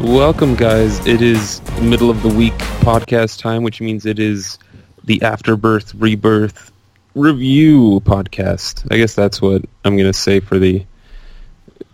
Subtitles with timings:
[0.00, 1.04] Welcome, guys.
[1.08, 2.52] It is middle of the week
[2.82, 4.56] podcast time, which means it is
[5.02, 6.70] the Afterbirth Rebirth
[7.16, 8.86] review podcast.
[8.92, 10.84] I guess that's what I'm going to say for the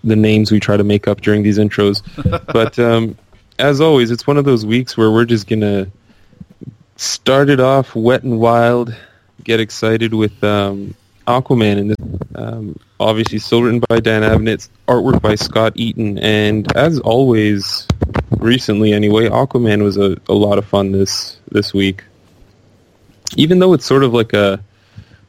[0.04, 2.02] the names we try to make up during these intros.
[2.52, 3.16] but um,
[3.58, 5.90] as always, it's one of those weeks where we're just going to
[6.96, 8.94] start it off wet and wild,
[9.44, 10.94] get excited with um,
[11.26, 11.96] Aquaman in this.
[12.34, 17.86] Um, obviously, still written by Dan Abnett, artwork by Scott Eaton, and as always,
[18.38, 22.04] recently anyway, Aquaman was a, a lot of fun this this week.
[23.36, 24.62] Even though it's sort of like a,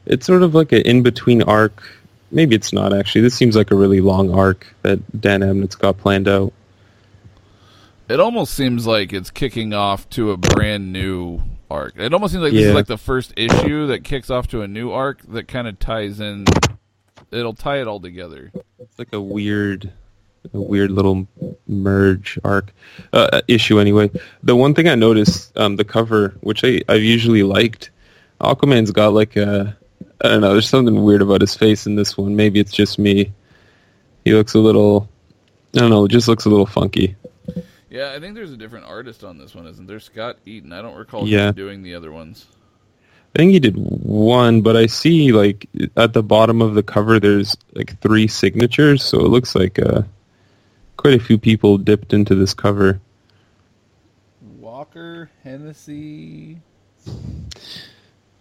[0.05, 1.83] it's sort of like an in between arc.
[2.31, 3.21] Maybe it's not actually.
[3.21, 6.53] This seems like a really long arc that Dan Abnett's got planned out.
[8.09, 11.41] It almost seems like it's kicking off to a brand new
[11.75, 11.93] arc.
[11.97, 14.67] It almost seems like this is like the first issue that kicks off to a
[14.67, 16.45] new arc that kind of ties in.
[17.31, 18.51] It'll tie it all together.
[18.79, 19.91] It's like a weird,
[20.53, 21.27] a weird little
[21.67, 22.71] merge arc
[23.13, 23.79] uh, uh, issue.
[23.79, 24.09] Anyway,
[24.43, 27.91] the one thing I noticed, um, the cover, which I I've usually liked,
[28.39, 29.75] Aquaman's got like a,
[30.23, 30.53] I don't know.
[30.53, 32.35] There's something weird about his face in this one.
[32.35, 33.33] Maybe it's just me.
[34.23, 35.09] He looks a little,
[35.75, 36.05] I don't know.
[36.05, 37.15] It just looks a little funky.
[37.95, 40.01] Yeah, I think there's a different artist on this one, isn't there?
[40.01, 40.73] Scott Eaton.
[40.73, 41.47] I don't recall Yeah.
[41.47, 42.45] him doing the other ones.
[43.33, 47.21] I think he did one, but I see like at the bottom of the cover,
[47.21, 50.01] there's like three signatures, so it looks like uh,
[50.97, 52.99] quite a few people dipped into this cover.
[54.59, 56.57] Walker Hennessy.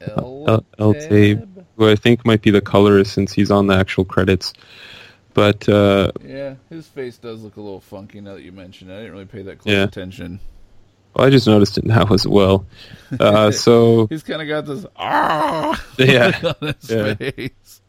[0.01, 4.53] El, Eltaeb, who I think might be the colorist since he's on the actual credits.
[5.35, 8.95] But uh, Yeah, his face does look a little funky now that you mention it.
[8.95, 9.83] I didn't really pay that close Yeah.
[9.85, 10.39] attention.
[11.17, 12.67] I just noticed it now as well.
[13.21, 17.15] Uh, so He's kind of got this ah Yeah, on his yeah.
[17.15, 17.81] face.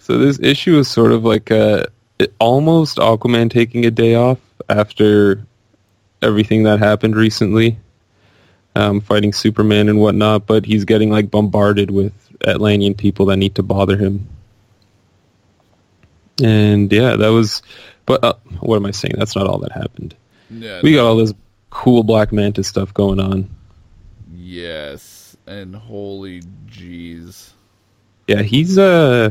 [0.00, 1.84] so this issue is sort of like uh
[2.18, 4.38] it- almost Aquaman taking a day off
[4.68, 5.42] after
[6.20, 7.78] everything that happened recently,
[8.74, 10.46] um, fighting Superman and whatnot.
[10.46, 12.12] But he's getting like bombarded with
[12.46, 14.26] Atlantean people that need to bother him.
[16.42, 17.62] And yeah, that was.
[18.06, 19.14] But uh, what am I saying?
[19.18, 20.14] That's not all that happened.
[20.50, 21.34] Yeah, We got all this
[21.70, 23.50] cool Black Manta stuff going on.
[24.34, 27.50] Yes, and holy jeez,
[28.26, 29.30] Yeah, he's uh,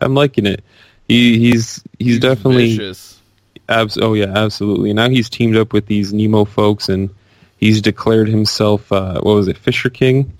[0.00, 0.64] I'm liking it.
[1.08, 3.20] He he's he's, definitely vicious.
[3.68, 3.96] abs.
[3.98, 4.92] Oh yeah, absolutely.
[4.92, 7.10] Now he's teamed up with these Nemo folks, and
[7.58, 8.90] he's declared himself.
[8.90, 10.32] Uh, what was it, Fisher King,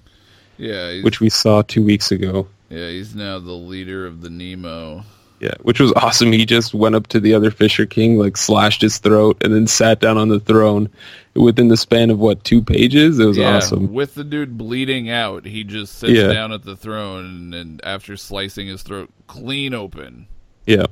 [0.58, 2.48] Yeah, which we saw two weeks ago.
[2.68, 5.04] yeah, he's now the leader of the Nemo.
[5.40, 6.32] Yeah, which was awesome.
[6.32, 9.66] He just went up to the other Fisher King, like slashed his throat, and then
[9.66, 10.88] sat down on the throne
[11.34, 13.18] within the span of what two pages.
[13.18, 13.92] It was yeah, awesome.
[13.92, 16.32] with the dude bleeding out, he just sits Yeah.
[16.32, 20.26] down at the throne, and, and after slicing his throat clean open.
[20.66, 20.86] Yeah,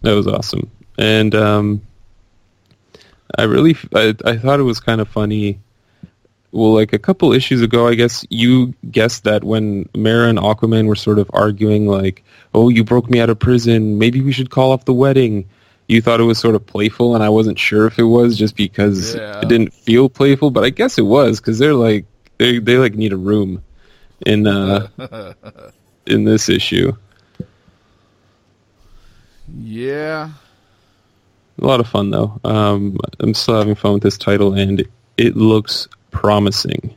[0.00, 0.70] that was awesome.
[0.96, 1.82] And um,
[3.36, 5.60] I really, I, I thought it was kind of funny.
[6.52, 10.86] Well, like a couple issues ago, I guess you guessed that when Mera and Aquaman
[10.86, 12.22] were sort of arguing, like,
[12.54, 13.98] "Oh, you broke me out of prison.
[13.98, 15.46] Maybe we should call off the wedding."
[15.88, 18.54] You thought it was sort of playful, and I wasn't sure if it was just
[18.56, 19.40] because Yeah.
[19.40, 20.50] it didn't feel playful.
[20.50, 22.04] But I guess it was because they're like
[22.38, 23.62] they they like need a room
[24.26, 24.88] in uh
[26.06, 26.92] in this issue.
[29.58, 30.30] Yeah,
[31.60, 32.40] A lot of fun though.
[32.44, 34.86] Um, I'm still having fun with this title, and
[35.18, 36.94] it looks promising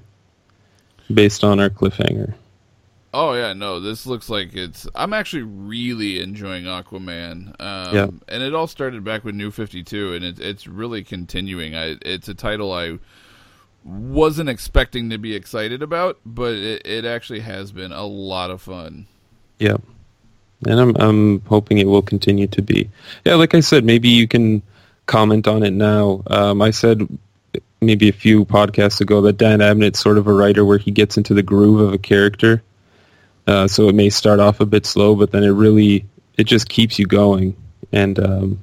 [1.11, 2.35] based on our cliffhanger.
[3.13, 4.87] Oh yeah, no, this looks like it's.
[4.93, 7.59] I'm actually really enjoying Aquaman.
[7.61, 8.07] Um, Yeah.
[8.27, 11.75] and it all started back with New Fifty Two, and it's it's really continuing.
[11.75, 12.99] I it's a title I
[13.85, 18.61] wasn't expecting to be excited about, but it, it actually has been a lot of
[18.61, 19.07] fun.
[19.59, 19.77] Yeah,
[20.67, 22.89] and I'm I'm hoping it will continue to be.
[23.23, 24.61] Yeah, like I said, maybe you can
[25.05, 26.21] comment on it now.
[26.27, 27.07] Um, I said
[27.81, 31.18] maybe a few podcasts ago that Dan Abnett's sort of a writer where he gets
[31.18, 32.62] into the groove of a character.
[33.48, 36.06] Uh, so it may start off a bit slow, but then it really
[36.38, 37.56] it just keeps you going.
[37.92, 38.60] And um,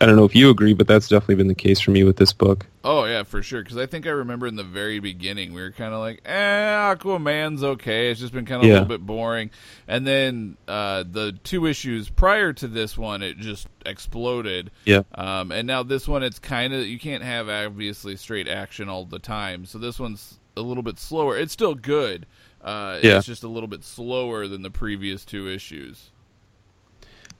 [0.00, 2.16] I don't know if you agree, but that's definitely been the case for me with
[2.18, 2.66] this book.
[2.84, 3.62] Oh yeah, for sure.
[3.62, 6.94] Because I think I remember in the very beginning we were kind of like, "Eh,
[6.94, 9.50] Aquaman's okay." It's just been kind of a little bit boring.
[9.88, 14.70] And then uh, the two issues prior to this one, it just exploded.
[14.84, 15.02] Yeah.
[15.14, 19.06] Um, and now this one, it's kind of you can't have obviously straight action all
[19.06, 19.64] the time.
[19.64, 21.38] So this one's a little bit slower.
[21.38, 22.26] It's still good.
[22.62, 23.16] Uh, Yeah.
[23.16, 26.10] It's just a little bit slower than the previous two issues.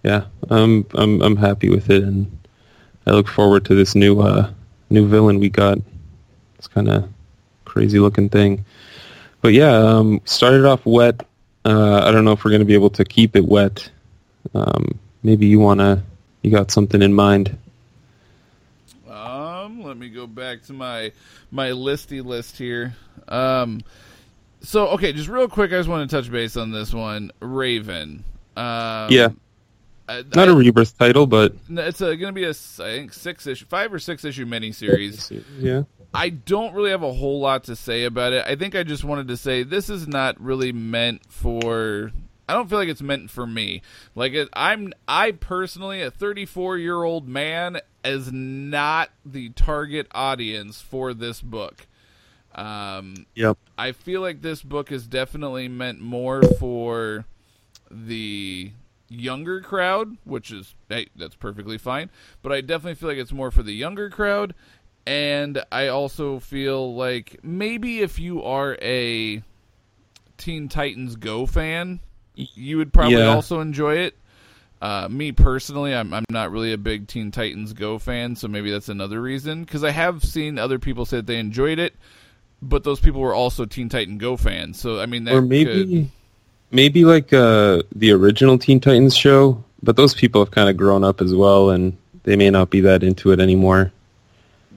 [0.02, 2.38] yeah, um, I'm I'm happy with it, and
[3.06, 4.50] I look forward to this new uh,
[4.90, 5.78] new villain we got.
[6.58, 7.08] It's kind of
[7.64, 8.64] crazy looking thing,
[9.42, 11.24] but yeah, um, started off wet.
[11.64, 13.90] Uh, I don't know if we're going to be able to keep it wet.
[14.54, 16.02] Um, maybe you wanna
[16.42, 17.56] you got something in mind.
[19.08, 21.12] Um, Let me go back to my
[21.50, 22.94] my listy list here.
[23.28, 23.82] Um,
[24.60, 28.24] so okay, just real quick, I just want to touch base on this one, Raven.
[28.56, 29.28] Um, Yeah.
[30.08, 33.46] I, Not I- a rebirth title, but it's going to be a I think six
[33.46, 35.42] issue, five or six issue miniseries.
[35.58, 35.82] yeah.
[36.14, 38.44] I don't really have a whole lot to say about it.
[38.46, 42.12] I think I just wanted to say this is not really meant for.
[42.48, 43.82] I don't feel like it's meant for me.
[44.14, 50.80] Like it, I'm, I personally, a 34 year old man, is not the target audience
[50.80, 51.86] for this book.
[52.54, 53.58] Um, Yep.
[53.76, 57.26] I feel like this book is definitely meant more for
[57.90, 58.70] the
[59.08, 62.10] younger crowd, which is hey, that's perfectly fine.
[62.42, 64.54] But I definitely feel like it's more for the younger crowd,
[65.06, 69.42] and I also feel like maybe if you are a
[70.38, 72.00] Teen Titans Go fan,
[72.34, 73.34] you would probably Yeah.
[73.34, 74.16] also enjoy it.
[74.82, 78.70] Uh, me personally, I'm I'm not really a big Teen Titans Go fan, so maybe
[78.70, 79.64] that's another reason.
[79.64, 81.94] Because I have seen other people say that they enjoyed it,
[82.60, 84.78] but those people were also Teen Titan Go fans.
[84.78, 85.64] So I mean, that or maybe
[86.02, 86.10] could-
[86.70, 91.04] maybe like uh, the original Teen Titans show, but those people have kind of grown
[91.04, 93.92] up as well, and they may not be that into it anymore.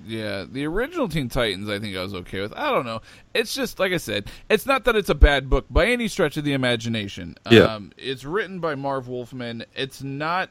[0.09, 2.51] Yeah, the original Teen Titans, I think I was okay with.
[2.53, 3.01] I don't know.
[3.35, 4.27] It's just like I said.
[4.49, 7.35] It's not that it's a bad book by any stretch of the imagination.
[7.49, 7.75] Yeah.
[7.75, 9.65] Um, it's written by Marv Wolfman.
[9.75, 10.49] It's not.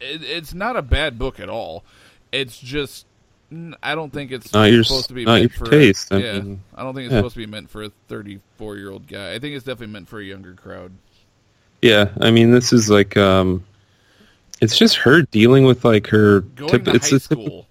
[0.00, 1.84] It, it's not a bad book at all.
[2.30, 3.06] It's just.
[3.82, 5.70] I don't think it's Not your- supposed to be not meant your for.
[5.70, 7.18] taste, I yeah, mean, I don't think it's yeah.
[7.18, 9.34] supposed to be meant for a 34 year old guy.
[9.34, 10.92] I think it's definitely meant for a younger crowd.
[11.82, 13.64] Yeah, I mean, this is like um,
[14.60, 17.66] it's just her dealing with like her Going tip- to it's high school.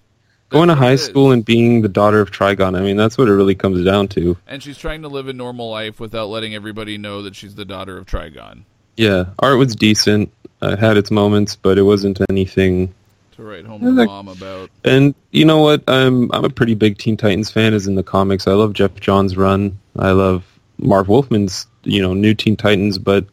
[0.50, 2.76] going to That's what high school and being the daughter of Trigon.
[2.78, 4.36] I mean, that's what it really comes down to.
[4.46, 7.64] and she's trying to live a normal life without letting everybody know that she's the
[7.64, 8.62] daughter of Trigon.
[8.98, 10.30] Yeah, art was decent.
[10.60, 12.92] Uh, had its moments, but it wasn't anything.
[13.36, 14.70] To write home Yeah, to mom about.
[14.84, 15.82] And you know what?
[15.88, 18.46] I'm I'm a pretty big Teen Titans fan, as in the comics.
[18.46, 19.78] I love Geoff Johns' run.
[19.98, 20.44] I love
[20.78, 23.24] Marv Wolfman's you know new Teen Titans, but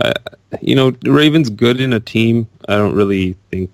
[0.00, 0.12] uh,
[0.62, 2.48] you know Raven's good in a team.
[2.68, 3.70] I don't really think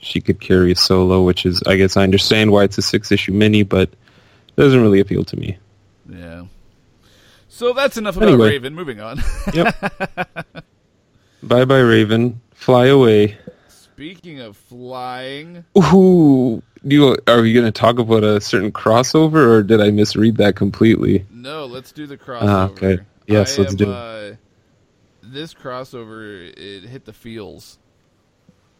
[0.00, 3.12] she could carry a solo, which is I guess I understand why it's a six
[3.12, 5.56] issue mini, but it doesn't really appeal to me.
[6.10, 6.46] Yeah.
[7.48, 8.48] So that's enough about Anyway.
[8.50, 8.74] Raven.
[8.74, 9.20] Moving on.
[9.54, 9.76] Yep.
[11.44, 12.40] bye bye Raven.
[12.54, 13.36] Fly away.
[13.94, 19.46] Speaking of flying, Ooh, do you, are we going to talk about a certain crossover,
[19.46, 21.26] or did I misread that completely?
[21.30, 22.42] no, let's do the crossover.
[22.48, 22.98] Ah, okay.
[23.26, 23.96] Yes, I let's am, do it.
[23.96, 24.36] Uh,
[25.22, 27.78] this crossover it hit the feels.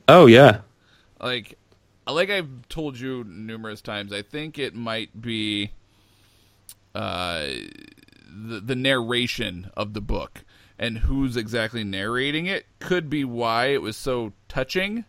[0.08, 0.60] Oh yeah,
[1.20, 1.58] Like,
[2.06, 5.70] like I've told you numerous times, I think it might be
[6.94, 7.46] uh,
[8.28, 10.44] the the narration of the book
[10.78, 15.04] and who's exactly narrating it could be why it was so touching.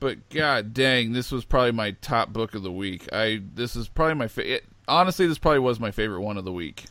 [0.00, 3.08] But god dang, this was probably my top book of the week.
[3.12, 4.64] I this is probably my favorite.
[4.88, 6.84] Honestly, this probably was my favorite one of the week.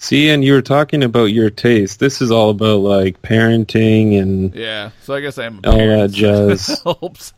[0.00, 1.98] See, and you were talking about your taste.
[1.98, 5.76] This is all about like parenting, and Yeah, so I guess I am a All
[5.76, 6.80] parent, that jazz.
[6.84, 7.32] helps.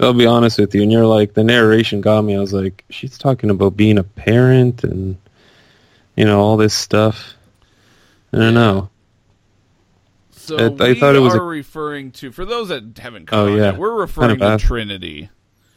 [0.00, 0.82] I'll be honest with you.
[0.82, 2.36] And you're like, the narration got me.
[2.36, 5.16] I was like, she's talking about being a parent and
[6.16, 7.34] you know all this stuff.
[8.32, 8.90] I don't know.
[10.30, 13.24] So I- I we thought it was are a- referring to for those that haven't
[13.24, 13.76] oh, caught Oh, yeah.
[13.76, 14.66] we're referring Kind of to.
[14.66, 15.28] Trinity.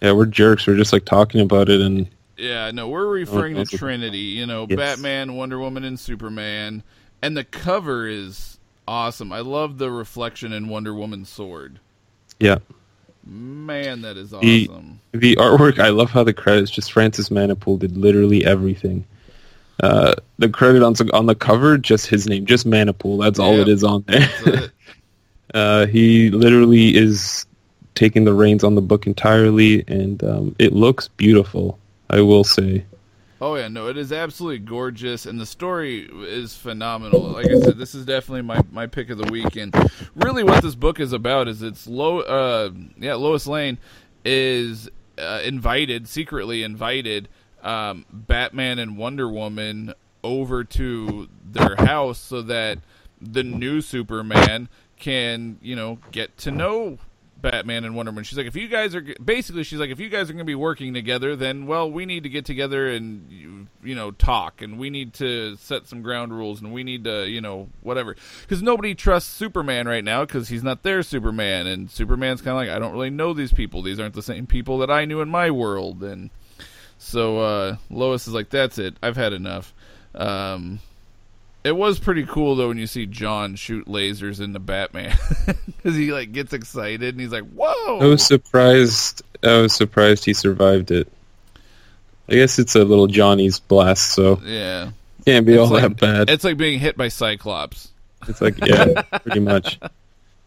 [0.02, 0.66] Yeah, we're jerks.
[0.66, 4.18] We're just like talking about it, and Yeah, no, we're referring to Trinity.
[4.20, 4.78] You know, Yes.
[4.78, 6.84] Batman, Wonder Woman, and Superman,
[7.22, 9.32] and the cover is awesome.
[9.32, 11.80] I love the reflection in Wonder Woman's sword.
[12.40, 12.58] yeah,
[13.24, 15.00] Man, that is The- awesome.
[15.12, 15.78] the artwork.
[15.78, 16.72] I love how the credits.
[16.72, 19.06] Just Francis Manapul did literally everything.
[19.80, 23.22] Uh, the credit on on the cover, just his name, just Manapul.
[23.24, 24.70] That's all it is on there.
[25.54, 27.46] Uh, he literally is
[27.94, 31.78] taking the reins on the book entirely, and um, it looks beautiful.
[32.12, 32.86] I will say.
[33.40, 37.22] Oh yeah, no, it is absolutely gorgeous, and the story is phenomenal.
[37.22, 39.74] Like I said, this is definitely my, my pick of the week, and
[40.14, 43.80] really, what this book is about is it's Lo, uh, yeah, Lois Lane
[44.24, 47.30] is uh, invited, secretly invited,
[47.64, 52.80] um, Batman and Wonder Woman over to their house so that
[53.20, 57.00] the new Superman can, you know, get to know
[57.42, 58.24] Batman and Wonder Woman.
[58.24, 60.46] She's like, if you guys are basically, she's like, if you guys are going to
[60.46, 64.62] be working together, then well, we need to get together and you, you know talk,
[64.62, 68.16] and we need to set some ground rules, and we need to you know whatever,
[68.42, 72.58] because nobody trusts Superman right now because he's not their Superman, and Superman's kind of
[72.58, 73.82] like, I don't really know these people.
[73.82, 76.30] These aren't the same people that I knew in my world, and
[77.04, 78.96] so uh, Lois is like, that's it.
[79.02, 79.74] I've had enough.
[80.14, 80.80] Um,
[81.64, 85.16] It was pretty cool though when you see John shoot lasers into Batman
[85.66, 89.22] because he like gets excited and he's like, "Whoa!" I was surprised.
[89.44, 91.08] I was surprised he survived it.
[92.30, 94.92] I guess it's a little Johnny's blast, so yeah,
[95.26, 96.30] can't be It's all like- that bad.
[96.30, 97.90] it's like being hit by Cyclops.
[98.28, 99.80] It's like, yeah, pretty much.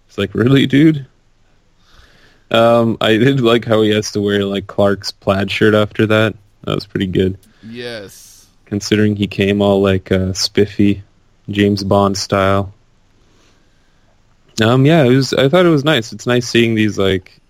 [0.09, 1.07] It's like, really, dude?
[2.51, 6.35] Um, I did like how he has to wear like Clark's plaid shirt after that.
[6.67, 8.47] That was pretty good, Yes.
[8.65, 11.03] considering he came all like uh, spiffy,
[11.51, 12.73] James Bond style.
[14.63, 15.33] Um, yeah, it was.
[15.35, 16.13] I thought it was nice.
[16.13, 17.41] It's nice seeing these like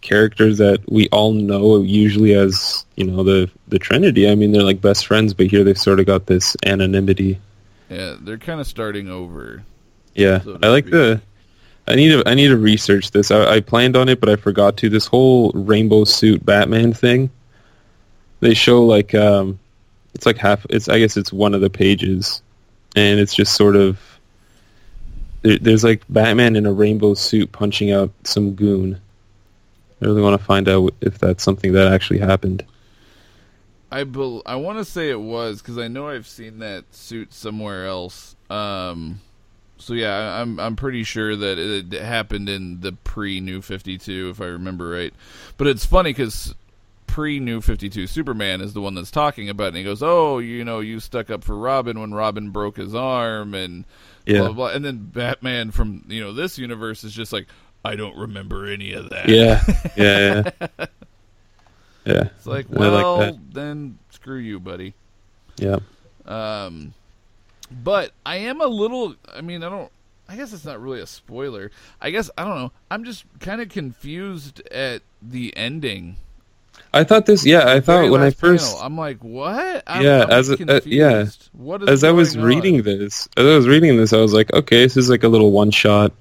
[0.00, 4.28] characters that we all know usually as you know the the Trinity.
[4.28, 7.40] I mean, they're like best friends, but here they've sort of got this anonymity.
[7.90, 9.62] Yeah, they're kind of starting over.
[10.14, 10.92] Yeah, so I like speak.
[10.92, 11.20] the.
[11.88, 12.22] I need to.
[12.26, 13.30] I need to research this.
[13.32, 14.88] I, I planned on it, but I forgot to.
[14.88, 17.30] This whole rainbow suit Batman thing.
[18.44, 19.58] They show like um,
[20.12, 20.66] it's like half.
[20.68, 22.42] It's I guess it's one of the pages,
[22.94, 23.98] and it's just sort of.
[25.40, 29.00] There, there's like Batman in a rainbow suit punching out some goon.
[30.02, 32.66] I really want to find out if that's something that actually happened.
[33.90, 37.32] I bel I want to say it was because I know I've seen that suit
[37.32, 38.36] somewhere else.
[38.50, 39.22] Um,
[39.78, 44.28] so yeah, I'm I'm pretty sure that it happened in the pre New Fifty Two,
[44.28, 45.14] if I remember right.
[45.56, 46.54] But it's funny because
[47.14, 50.02] pre New Fifty Two Superman is the one that's talking about, it, and he goes,
[50.02, 53.84] "Oh, you know, you stuck up for Robin when Robin broke his arm," and
[54.26, 54.38] Yeah.
[54.38, 54.68] blah, blah, blah.
[54.70, 57.46] and then Batman from you know this universe is just like,
[57.84, 59.62] "I don't remember any of that." Yeah,
[59.96, 60.86] yeah, yeah.
[62.04, 62.22] yeah.
[62.36, 64.94] it's like, I like well, then screw you, buddy.
[65.56, 65.78] Yeah.
[66.26, 66.94] Um,
[67.70, 69.14] but I am a little.
[69.32, 69.92] I mean, I don't.
[70.28, 71.70] I guess it's not really a spoiler.
[72.00, 72.72] I guess I don't know.
[72.90, 76.16] I'm just kind of confused at the ending.
[76.94, 77.44] I thought this.
[77.44, 78.72] Yeah, I thought when I first.
[78.72, 79.82] panel, I'm like, what?
[79.86, 81.26] I'm, Yeah, I'm as uh, yeah.
[81.52, 84.32] What is as I was going reading this, as I was reading this, I was
[84.32, 86.12] like, okay, this is like a little one shot,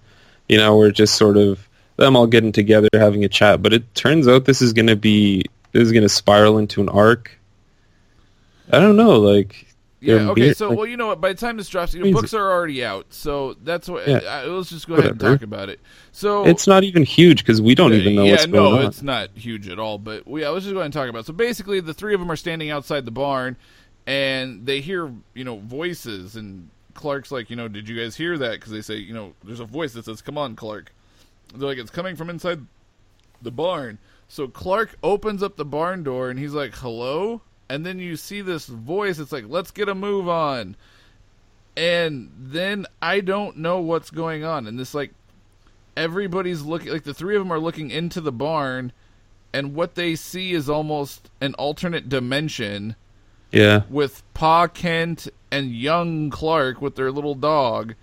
[0.49, 3.61] you know, where just sort of them all getting together, having a chat.
[3.61, 6.81] But it turns out this is going to be this is going to spiral into
[6.81, 7.37] an arc.
[8.71, 9.67] I don't know, like
[10.03, 10.29] Yeah.
[10.31, 10.53] Okay.
[10.53, 11.21] So, like- well, you know what?
[11.21, 13.13] By the time this drops, you know, books are already out.
[13.13, 14.07] So that's what.
[14.07, 14.17] Yeah.
[14.19, 15.79] I, let's just go ahead and talk about it.
[16.11, 18.85] So it's not even huge because we don't even know yeah, what's no, on.
[18.85, 19.97] it's not huge at all.
[19.97, 21.19] But we, I was just going to talk about.
[21.19, 21.25] It.
[21.27, 23.55] So basically, the three of them are standing outside the barn,
[24.05, 28.37] and they hear you know voices, and Clark's like, you know, did you guys hear
[28.37, 28.53] that?
[28.53, 30.93] Because they say, you know, there's a voice that says, "Come on, Clark."
[31.55, 32.65] They're like, it's coming from inside
[33.41, 33.99] the barn.
[34.27, 38.41] So Clark opens up the barn door, and he's like, "Hello." And then you see
[38.41, 39.19] this voice.
[39.19, 40.75] It's like, "Let's get a move on."
[41.75, 45.11] And then I don't know what's going on, and this like
[45.95, 48.91] everybody's looking like the three of them are looking into the barn
[49.53, 52.95] and what they see is almost an alternate dimension
[53.51, 57.93] Yeah, with Pa Kent and young Clark with their little dog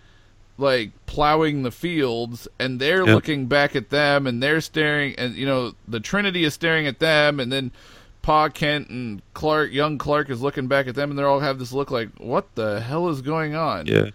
[0.57, 3.15] like plowing the fields and they're Yep.
[3.15, 7.01] looking back at them and they're staring and you know the Trinity is staring at
[7.01, 7.73] them and then
[8.23, 11.59] Pa Kent and Clark young Clark is looking back at them and they all have
[11.59, 13.87] this look like what the hell is going on?
[13.87, 14.11] yeah,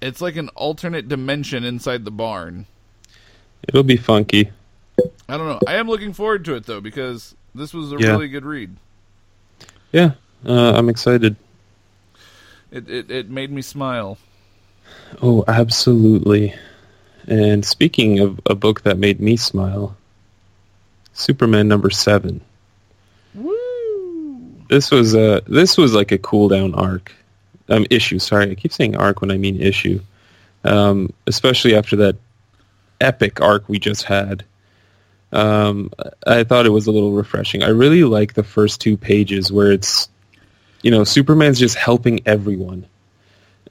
[0.00, 2.66] It's like an alternate dimension inside the barn.
[3.68, 4.50] it'll be funky.
[5.28, 5.60] I don't know.
[5.66, 8.10] I am looking forward to it though because this was a Yeah.
[8.10, 8.76] really good read.
[9.92, 10.12] Yeah,
[10.46, 11.36] uh, I'm excited.
[12.70, 14.16] It, it it made me smile.
[15.20, 16.54] Oh, absolutely.
[17.26, 19.94] And speaking of a book that made me smile,
[21.12, 22.40] Superman number seven.
[23.34, 24.52] Woo!
[24.68, 27.12] This was a this was like a cool down arc,
[27.68, 28.18] um, issue.
[28.18, 30.00] Sorry, I keep saying arc when I mean issue.
[30.64, 32.16] Um, especially after that
[33.00, 34.44] epic arc we just had.
[35.32, 35.90] Um,
[36.26, 37.62] I thought it was a little refreshing.
[37.62, 40.08] I really like the first two pages where it's,
[40.82, 42.86] you know, Superman's just helping everyone,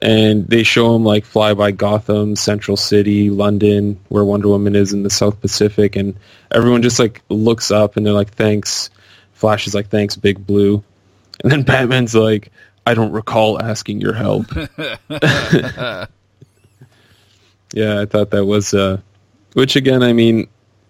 [0.00, 4.92] and they show him like fly by Gotham, Central City, London, where Wonder Woman is
[4.92, 6.16] in the South Pacific, and
[6.50, 8.90] everyone just like looks up and they're like, "Thanks."
[9.42, 10.84] Flash is like, "Thanks, Big Blue,"
[11.42, 12.52] and then Batman's like,
[12.86, 14.46] "I don't recall asking your help."
[17.74, 18.98] yeah, I thought that was, uh,
[19.54, 20.46] which again, I mean,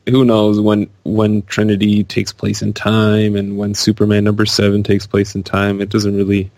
[0.06, 5.06] who knows when when Trinity takes place in time and when Superman number seven takes
[5.06, 5.80] place in time?
[5.80, 6.50] It doesn't really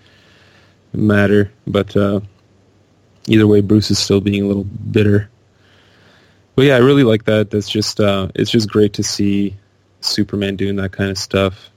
[0.93, 2.19] matter, but uh,
[3.29, 5.31] either way, Bruce is still being a little bitter.
[6.57, 7.53] But yeah, I really like that.
[7.53, 9.55] That's just uh, it's just great to see
[10.01, 11.71] Superman doing that kind of stuff.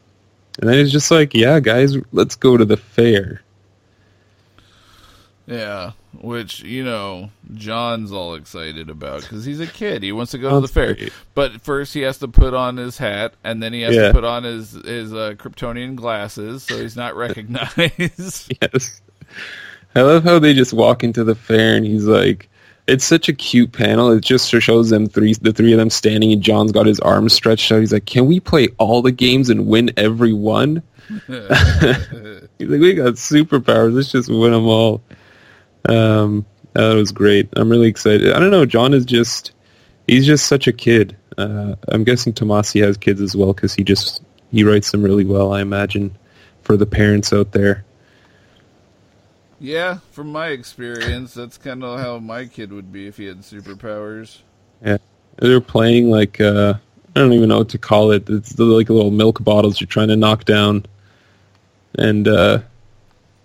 [0.60, 3.42] And then it's just like, yeah, guys, let's go to the fair.
[5.46, 10.04] Yeah, which you know John's all excited about because he's a kid.
[10.04, 11.14] He wants to go to the fair, Great.
[11.36, 14.08] but first he has to put on his hat, and then he has Yeah.
[14.10, 18.52] to put on his his uh, Kryptonian glasses so he's not recognized.
[18.62, 19.02] Yes.
[19.96, 22.50] I love how they just walk into the fair and he's like,
[22.88, 24.12] it's such a cute panel.
[24.12, 27.34] It just shows them three, the three of them standing, and John's got his arms
[27.34, 27.82] stretched out.
[27.82, 30.82] He's like, "Can we play all the games and win every one?"
[31.28, 31.50] he's
[32.70, 33.94] like, "We got superpowers.
[33.94, 35.02] Let's just win them all."
[35.88, 37.50] Um, that was great.
[37.56, 38.34] I'm really excited.
[38.34, 38.66] I don't know.
[38.66, 39.52] John is just,
[40.08, 41.18] he's just such a kid.
[41.38, 45.26] Uh, I'm guessing Tomasi has kids as well because he just he writes them really
[45.26, 45.54] well.
[45.54, 46.18] I imagine
[46.62, 47.84] for the parents out there.
[49.60, 53.42] Yeah, from my experience, that's kind of how my kid would be if he had
[53.42, 54.40] superpowers.
[54.86, 54.98] Yeah,
[55.38, 56.76] they're playing like uh,
[57.16, 58.30] I don't even know what to call it.
[58.30, 60.86] It's the, like little milk bottles you're trying to knock down,
[61.98, 62.60] and uh,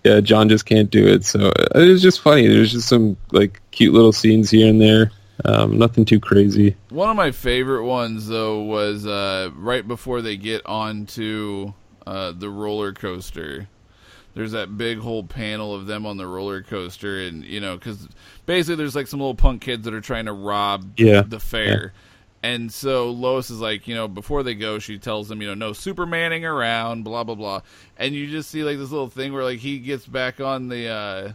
[0.04, 1.25] yeah, John just can't do it.
[1.25, 2.47] So uh, it was just funny.
[2.47, 5.11] There's just some like cute little scenes here and there.
[5.47, 6.76] Um, nothing too crazy.
[6.90, 11.73] One of my favorite ones though was uh, right before they get onto
[12.07, 13.69] uh, the roller coaster
[14.35, 18.09] there's that big whole panel of them on the roller coaster, and you know, because
[18.47, 21.23] basically there's like some little punk kids that are trying to rob yeah.
[21.23, 21.93] the fair.
[21.95, 22.01] Yeah.
[22.45, 25.55] And so Lois is like, you know, before they go, she tells them, you know,
[25.55, 27.62] no Supermaning around, blah blah blah.
[27.97, 30.89] And you just see like this little thing where like he gets back on the
[30.89, 31.33] uh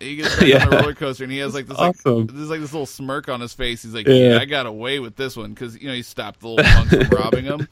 [0.00, 0.64] he gets back yeah.
[0.64, 2.26] on the roller coaster and he has like this awesome.
[2.26, 3.82] like this like this little smirk on his face.
[3.82, 6.40] He's like, yeah, yeah I got away with this one because you know he stopped
[6.40, 7.68] the little punks from robbing him.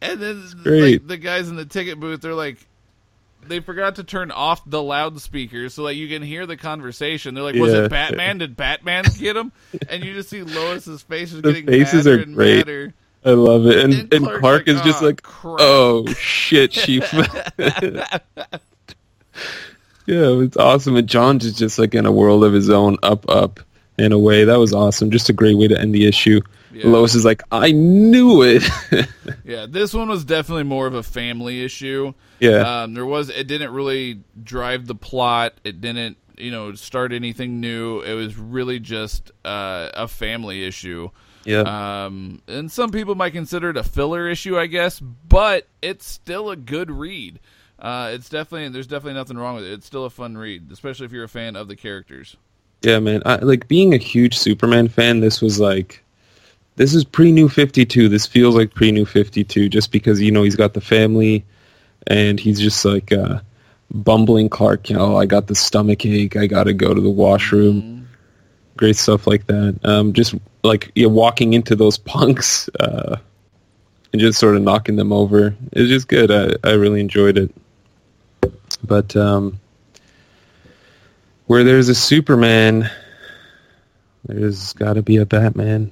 [0.00, 2.58] And then like, the guys in the ticket booth, they're like,
[3.48, 7.34] they forgot to turn off the loudspeakers so that you can hear the conversation.
[7.34, 7.84] They're like, "Was yeah.
[7.84, 8.38] it Batman?
[8.38, 9.52] Did Batman get him?"
[9.88, 12.56] And you just see Lois's face is getting faces madder are and great.
[12.58, 12.94] madder.
[13.24, 15.58] I love it, and and Clark, Clark is just oh, like, crap.
[15.60, 16.96] "Oh shit, she."
[17.58, 18.02] yeah,
[20.06, 23.60] it's awesome, and John is just like in a world of his own, up, up.
[23.96, 25.12] In a way, that was awesome.
[25.12, 26.40] Just a great way to end the issue.
[26.74, 26.88] Yeah.
[26.88, 28.64] Lois is like, I knew it.
[29.44, 32.14] yeah, this one was definitely more of a family issue.
[32.40, 33.30] Yeah, um, there was.
[33.30, 35.54] It didn't really drive the plot.
[35.62, 38.00] It didn't, you know, start anything new.
[38.00, 41.10] It was really just uh, a family issue.
[41.44, 42.06] Yeah.
[42.06, 46.50] Um, and some people might consider it a filler issue, I guess, but it's still
[46.50, 47.38] a good read.
[47.78, 49.72] Uh, it's definitely there's definitely nothing wrong with it.
[49.72, 52.36] It's still a fun read, especially if you're a fan of the characters.
[52.82, 53.22] Yeah, man.
[53.26, 56.02] I, like being a huge Superman fan, this was like
[56.76, 58.08] this is pre New Fifty Two.
[58.08, 61.44] This feels like pre New Fifty Two, just because you know he's got the family,
[62.06, 63.40] and he's just like uh,
[63.92, 64.90] bumbling Clark.
[64.90, 66.36] You know, I got the stomach ache.
[66.36, 67.82] I got to go to the washroom.
[67.82, 68.04] Mm-hmm.
[68.76, 69.78] Great stuff like that.
[69.84, 70.34] Um, just
[70.64, 73.16] like you know, walking into those punks uh,
[74.12, 75.54] and just sort of knocking them over.
[75.72, 76.30] It's just good.
[76.30, 77.54] I, I really enjoyed it.
[78.82, 79.60] But um,
[81.46, 82.90] where there's a Superman,
[84.24, 85.90] there's got to be a Batman.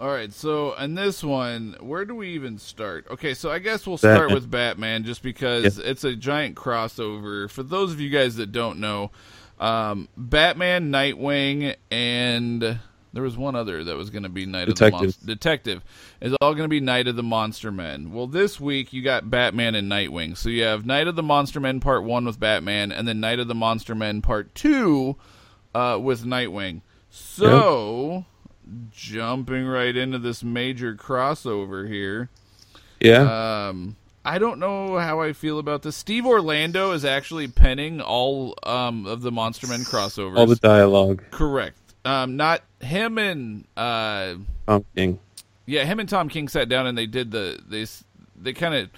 [0.00, 3.06] All right, so in this one, where do we even start?
[3.10, 4.34] Okay, so I guess we'll start Batman.
[4.34, 5.90] with Batman just because yeah.
[5.90, 7.50] it's a giant crossover.
[7.50, 9.10] For those of you guys that don't know,
[9.58, 12.62] um, Batman, Nightwing, and
[13.12, 14.94] there was one other that was going to be Night Detective.
[14.94, 15.84] of the Monster Detective
[16.22, 18.10] is all going to be Night of the Monster Men.
[18.10, 21.60] Well, this week you got Batman and Nightwing, so you have Night of the Monster
[21.60, 25.16] Men Part One with Batman, and then Night of the Monster Men Part Two
[25.74, 26.80] uh, with Nightwing.
[27.10, 28.14] So.
[28.14, 28.24] Yep
[28.90, 32.28] jumping right into this major crossover here.
[33.00, 33.68] Yeah.
[33.68, 35.96] Um, I don't know how I feel about this.
[35.96, 40.36] Steve Orlando is actually penning all um, of the Monster Men crossovers.
[40.36, 41.22] All the dialogue.
[41.30, 41.76] Correct.
[42.04, 44.34] Um, not him and uh,
[44.66, 45.18] Tom King.
[45.66, 47.86] Yeah, him and Tom King sat down and they did the they
[48.40, 48.90] they kind of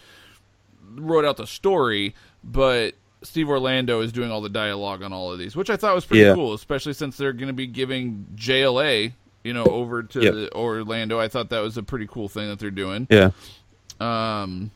[0.96, 5.38] wrote out the story, but Steve Orlando is doing all the dialogue on all of
[5.38, 6.34] these, which I thought was pretty yeah.
[6.34, 9.12] cool, especially since they're going to be giving JLA
[9.44, 10.52] you know, over to yep.
[10.54, 11.18] Orlando.
[11.18, 13.06] I thought that was a pretty cool thing that they're doing.
[13.10, 13.30] Yeah.
[14.00, 14.70] Um.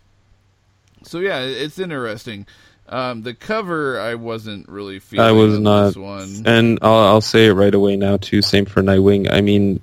[1.05, 2.47] So yeah, it's interesting.
[2.89, 5.27] Um, the cover I wasn't really feeling.
[5.27, 5.97] I was not.
[5.97, 6.43] one.
[6.47, 8.43] And I'll, I'll say it right away now too.
[8.43, 9.33] Same for Nightwing.
[9.33, 9.81] I mean,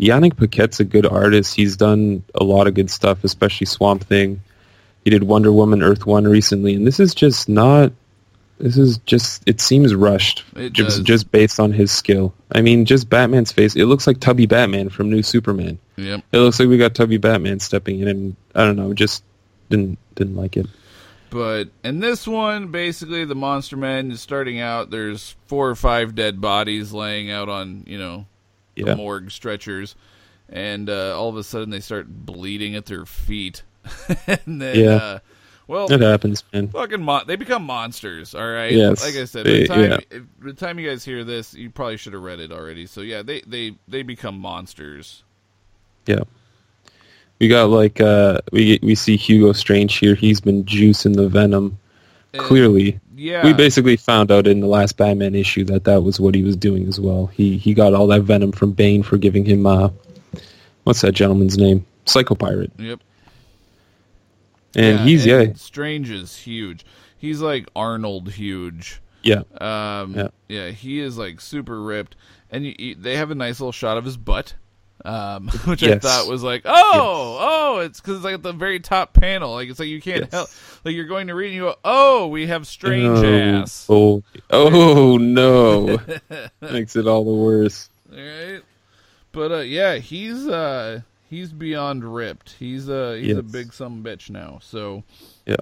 [0.00, 1.54] Yanick Paquette's a good artist.
[1.54, 4.40] He's done a lot of good stuff, especially Swamp Thing.
[5.04, 7.92] He did Wonder Woman Earth One recently, and this is just not
[8.60, 11.06] this is just it seems rushed it just does.
[11.06, 12.34] just based on his skill.
[12.52, 15.78] I mean, just Batman's face, it looks like Tubby Batman from New Superman.
[15.96, 16.24] Yep.
[16.32, 19.24] It looks like we got Tubby Batman stepping in and I don't know, just
[19.70, 20.66] didn't didn't like it.
[21.30, 26.14] But in this one, basically the monster men is starting out, there's four or five
[26.14, 28.26] dead bodies laying out on, you know,
[28.74, 28.86] yeah.
[28.86, 29.94] the morgue stretchers.
[30.48, 33.62] And uh, all of a sudden they start bleeding at their feet.
[34.26, 34.94] and then yeah.
[34.96, 35.18] uh,
[35.70, 36.68] well, it happens, man.
[36.68, 38.34] Fucking, mon- they become monsters.
[38.34, 38.72] All right.
[38.72, 39.04] Yes.
[39.04, 39.98] Like I said, by the time, yeah.
[40.10, 42.86] if, by the time you guys hear this, you probably should have read it already.
[42.86, 45.22] So yeah, they they they become monsters.
[46.06, 46.24] Yeah.
[47.38, 50.16] We got like uh we we see Hugo Strange here.
[50.16, 51.78] He's been juicing the venom.
[52.32, 56.18] And, Clearly, yeah, We basically found out in the last Batman issue that that was
[56.18, 57.26] what he was doing as well.
[57.26, 59.90] He he got all that venom from Bane for giving him uh,
[60.84, 61.86] what's that gentleman's name?
[62.06, 62.72] Psycho Pirate.
[62.78, 63.00] Yep.
[64.74, 66.84] And Yeah, he's and yeah Strange is huge.
[67.16, 69.00] He's like Arnold huge.
[69.22, 70.28] yeah Um, Yeah.
[70.48, 70.68] yeah.
[70.70, 72.16] he is like super ripped,
[72.50, 74.54] and you, you, they have a nice little shot of his butt,
[75.04, 78.80] um, which I thought was like, oh, oh, it's because it's like at the very
[78.80, 80.32] top panel, like it's like you can't Yes.
[80.32, 80.48] help,
[80.84, 84.22] like you're going to read and you go, oh, we have strange oh, ass, Oh,
[84.50, 85.98] oh no,
[86.60, 87.88] makes it all the worse.
[88.10, 88.60] right?
[89.32, 91.00] But uh, yeah, he's uh,
[91.30, 92.56] he's beyond ripped.
[92.58, 94.58] He's uh, he's a big some bitch now.
[94.62, 95.04] So
[95.46, 95.56] Yeah.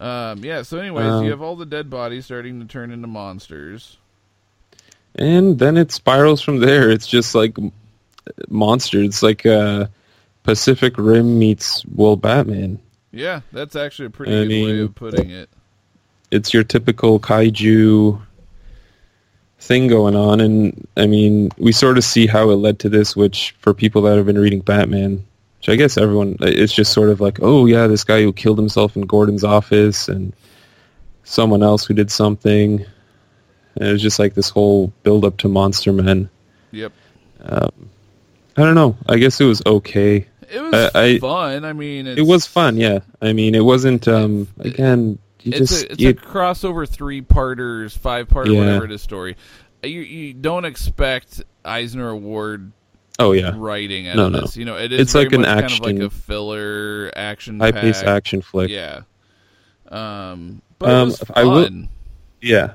[0.00, 0.62] um, yeah.
[0.62, 3.98] So anyways, Um, you have all the dead bodies starting to turn into monsters.
[5.14, 6.90] And then it spirals from there.
[6.90, 7.56] It's just like
[8.48, 9.00] monster.
[9.02, 9.86] It's like uh,
[10.42, 12.78] Pacific Rim meets well Batman.
[13.12, 15.50] Yeah, that's actually a pretty I good way mean- of putting it.
[16.30, 18.18] It's your typical kaiju
[19.62, 23.14] thing going on, and I mean, we sort of see how it led to this.
[23.16, 25.24] Which, for people that have been reading Batman,
[25.58, 28.58] which I guess everyone, it's just sort of like, oh yeah, this guy who killed
[28.58, 30.32] himself in Gordon's office, and
[31.24, 32.84] someone else who did something.
[33.76, 36.28] And it was just like this whole build up to Monster Men.
[36.72, 36.92] Yep.
[37.48, 37.68] I
[38.56, 38.96] don't know.
[39.08, 40.26] I guess it was okay.
[40.50, 41.64] It was I- fun.
[41.64, 42.98] I mean, It was fun, yeah.
[43.22, 44.06] I mean, it wasn't.
[44.08, 48.58] Um, again, you It's just a it's you, a crossover three parters, five part, Yeah.
[48.60, 49.36] whatever it is story.
[49.82, 52.72] You you don't expect Eisner Award
[53.18, 54.40] oh yeah, writing out No, of no.
[54.42, 54.56] this.
[54.56, 57.58] You know, it is It's like an action, kind of like a filler action.
[57.60, 58.70] high paced action flick.
[58.70, 59.00] Yeah.
[59.88, 61.12] Um, but Um.
[61.34, 61.68] I will-
[62.40, 62.72] Yeah.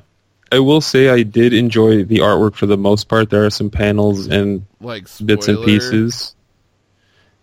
[0.51, 3.29] I will say I did enjoy the artwork for the most part.
[3.29, 6.35] There are some panels and like bits and pieces.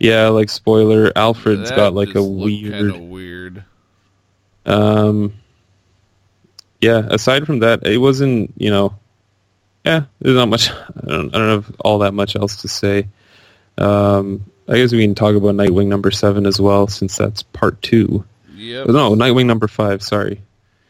[0.01, 2.97] Yeah, like spoiler, Alfred's that got like a weird.
[2.97, 3.65] weird.
[4.67, 5.35] Um.
[6.81, 7.07] Yeah.
[7.11, 8.53] Aside from that, it wasn't.
[8.57, 8.95] You know.
[9.85, 10.71] Yeah, there's not much.
[10.71, 11.35] I don't.
[11.35, 13.09] I don't have all that much else to say.
[13.79, 14.45] Um.
[14.67, 18.25] I guess we can talk about Nightwing number seven as well, since that's part two.
[18.57, 18.87] Yep.
[18.87, 20.03] No, Nightwing number five.
[20.03, 20.41] Sorry.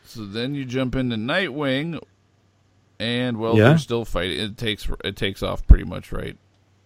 [0.04, 2.00] So then you jump into Nightwing,
[3.00, 3.70] and well, Yeah.
[3.70, 4.38] they're still fighting.
[4.38, 6.36] It takes it takes off pretty much right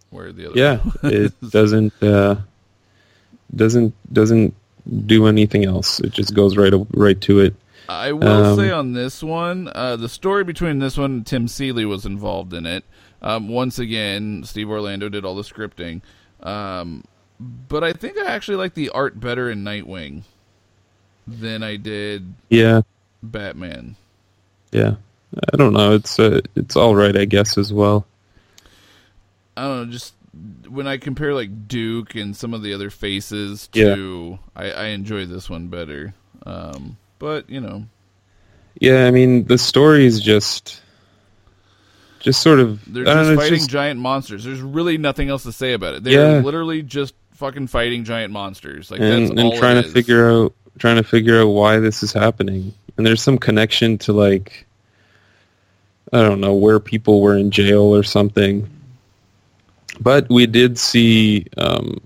[0.09, 0.59] where the other.
[0.59, 1.93] Yeah, it doesn't.
[2.01, 2.37] Uh,
[3.55, 4.55] doesn't doesn't
[5.05, 5.99] do anything else.
[5.99, 7.55] It just goes right right to it.
[7.87, 11.47] I will Um, say on this one, uh, the story between this one and Tim
[11.47, 12.83] Seeley was involved in it.
[13.21, 16.01] Um, once again, Steve Orlando did all the scripting.
[16.43, 17.03] Um,
[17.39, 20.21] but I think I actually like the art better in Nightwing
[21.27, 22.81] than I did Yeah,
[23.23, 23.95] Batman.
[24.71, 24.95] yeah.
[25.53, 25.93] I don't know.
[25.93, 28.05] It's uh, it's all right, I guess, as well.
[29.55, 30.13] I don't know, just
[30.67, 35.25] when I compare like Duke and some of the other faces to, I, I enjoy
[35.25, 36.13] this one better.
[36.45, 37.85] Um, but you know,
[38.79, 40.81] Yeah, I mean the story is just,
[42.19, 42.81] just sort of.
[42.91, 44.43] they're just know, fighting just- giant monsters.
[44.43, 46.03] There's really nothing else to say about it.
[46.03, 46.41] They're Yeah.
[46.41, 48.91] literally just fucking fighting giant monsters.
[48.91, 52.03] Like and that's and all trying to figure out trying to figure out why this
[52.03, 52.73] is happening.
[52.97, 54.65] And there's some connection to like,
[56.11, 58.69] I don't know where people were in jail or something.
[59.99, 61.99] But we did see um,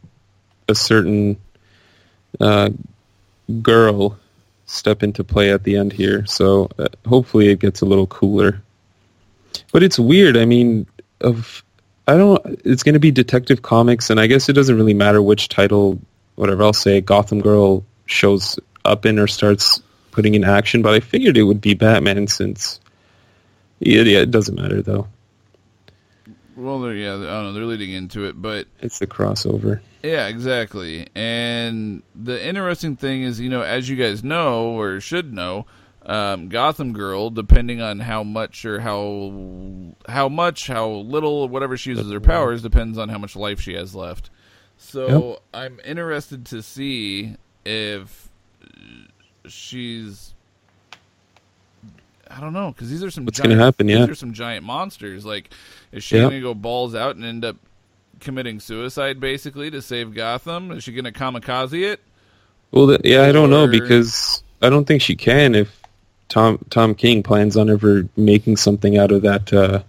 [0.68, 1.38] a certain
[2.40, 2.72] uh,
[3.62, 4.18] girl
[4.66, 8.62] step into play at the end here, so uh, hopefully it gets a little cooler.
[9.72, 10.38] But it's weird.
[10.38, 10.88] I mean,
[11.22, 11.64] of
[12.08, 12.42] I don't.
[12.66, 16.00] It's going to be Detective Comics, and I guess it doesn't really matter which title,
[16.36, 20.82] whatever I'll say, Gotham Girl shows up in or starts putting in action.
[20.82, 22.80] But I figured it would be Batman since.
[23.80, 25.08] Yeah, yeah it doesn't matter though.
[26.56, 27.54] Well, they're, yeah, I don't know.
[27.54, 29.80] They're leading into it, but It's the crossover.
[30.04, 31.08] yeah, exactly.
[31.16, 35.66] And the interesting thing is, you know, as you guys know or should know,
[36.06, 39.34] um, Gotham Girl, depending on how much or how
[40.08, 43.74] how much, how little, whatever she uses her powers, depends on how much life she
[43.74, 44.30] has left.
[44.78, 48.28] So I'm interested to see if
[49.48, 50.33] she's.
[52.36, 53.26] I don't know because these are some.
[53.26, 54.00] What's gonna happen, yeah.
[54.00, 55.26] these are some giant monsters.
[55.26, 55.52] Like,
[55.92, 56.24] is she Yeah.
[56.24, 57.58] gonna go balls out and end up
[58.20, 60.72] committing suicide basically to save Gotham?
[60.72, 62.00] Is she gonna kamikaze it?
[62.72, 65.80] Well, th- yeah, I don't know because I don't think she can if
[66.30, 69.54] Tom Tom King plans on ever making something out of that.
[69.54, 69.84] Uh,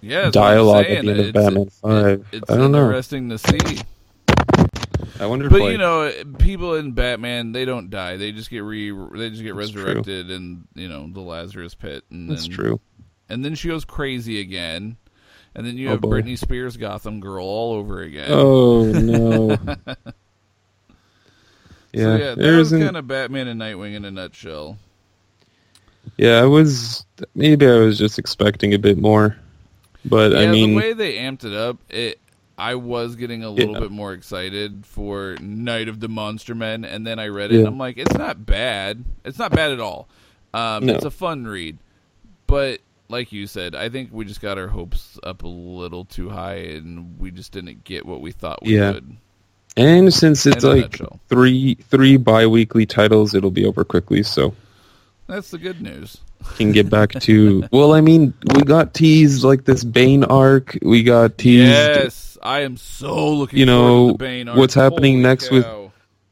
[0.00, 2.26] Yeah, that's what I'm Dialogue at the end of It's- Batman 5.
[2.32, 2.86] it's I don't know.
[2.86, 3.80] interesting to see.
[5.20, 5.48] I wonder.
[5.48, 8.90] But if, like, you know, people in Batman they don't die; they just get re
[8.90, 9.84] they just get That's true.
[9.84, 12.04] resurrected in you know the Lazarus pit.
[12.10, 12.80] And that's then, true.
[13.28, 14.96] And then she goes crazy again,
[15.54, 16.20] and then you Oh, have boy.
[16.20, 18.28] Britney Spears Gotham Girl all over again.
[18.30, 19.56] Oh no.
[19.56, 19.94] so
[21.92, 24.78] yeah, yeah, there that was kind of Batman and Nightwing in a nutshell.
[26.16, 29.36] Yeah, I was maybe I was just expecting a bit more,
[30.04, 32.20] but yeah, I mean, the way they amped it up, it
[32.56, 33.80] I was getting a little Yeah.
[33.80, 37.58] bit more excited for Night of the Monster Men, and then I read it, Yeah.
[37.60, 39.04] and I'm like, it's not bad.
[39.24, 40.08] It's not bad at all.
[40.52, 40.94] Um, No.
[40.94, 41.78] It's a fun read,
[42.46, 46.30] but like you said, I think we just got our hopes up a little too
[46.30, 48.92] high, and we just didn't get what we thought we Yeah.
[48.92, 49.16] would.
[49.76, 54.22] and since it's In a like three three bi-weekly titles, it'll be over quickly.
[54.22, 54.54] So
[55.26, 56.18] That's the good news.
[56.56, 60.78] Can get back to well, I mean, we got teased like this Bane arc.
[60.82, 61.68] We got teased.
[61.70, 63.58] Yes, I am so looking.
[63.58, 64.58] You forward know, to the Bane arc.
[64.58, 65.66] what's happening Holy next with-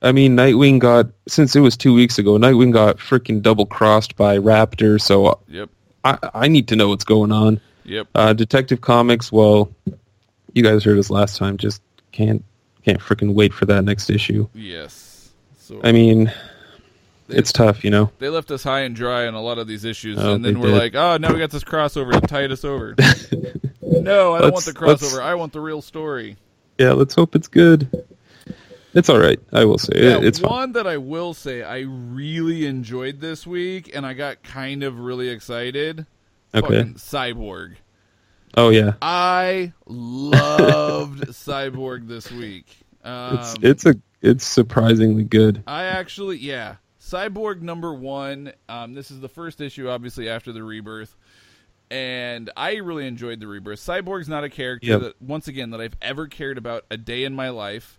[0.04, 2.32] I mean, Nightwing got since it was two weeks ago.
[2.32, 5.00] Nightwing got freaking double crossed by Raptor.
[5.00, 5.68] So Yep.
[6.04, 7.60] I I need to know what's going on.
[7.84, 8.08] Yep.
[8.14, 9.30] Uh, Detective Comics.
[9.30, 9.70] Well,
[10.54, 11.56] you guys heard us last time.
[11.56, 12.42] Just can't
[12.84, 14.48] can't freaking wait for that next issue.
[14.54, 15.30] Yes.
[15.60, 16.32] So I mean,
[17.32, 18.10] it's tough, you know.
[18.18, 20.60] they left us high and dry on a lot of these issues, Oh, and then
[20.60, 20.78] we're did.
[20.78, 22.94] like, oh, now we got this crossover to tide us over.
[23.82, 25.20] no, I don't want the crossover.
[25.22, 26.36] I want the real story.
[26.78, 28.04] Yeah, let's hope it's good.
[28.94, 29.40] It's all right.
[29.52, 33.90] I will say it, it's one that I will say I really enjoyed this week,
[33.94, 36.04] and I got kind of really excited.
[36.54, 36.60] Okay.
[36.60, 37.76] Fucking Cyborg.
[38.54, 42.66] Oh yeah, I loved Cyborg this week.
[43.02, 45.62] Um, it's it's a it's surprisingly good.
[45.66, 46.76] I actually, yeah.
[47.12, 48.52] Cyborg number one.
[48.68, 51.14] Um, this is the first issue, obviously, after the rebirth.
[51.90, 53.78] And I really enjoyed the rebirth.
[53.80, 55.00] Cyborg's not a character Yep.
[55.02, 57.98] that, once again, that I've ever cared about a day in my life.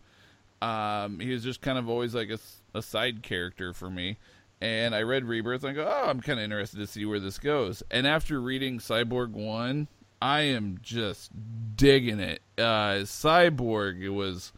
[0.62, 2.30] Um, he was just kind of always like
[2.74, 4.18] a side character for me.
[4.62, 7.20] And I read Rebirth and I go, oh, I'm kind of interested to see where
[7.20, 7.84] this goes.
[7.92, 9.88] And after reading Cyborg 1,
[10.22, 11.32] I am just
[11.76, 12.42] digging it.
[12.58, 14.54] Uh, Cyborg, it was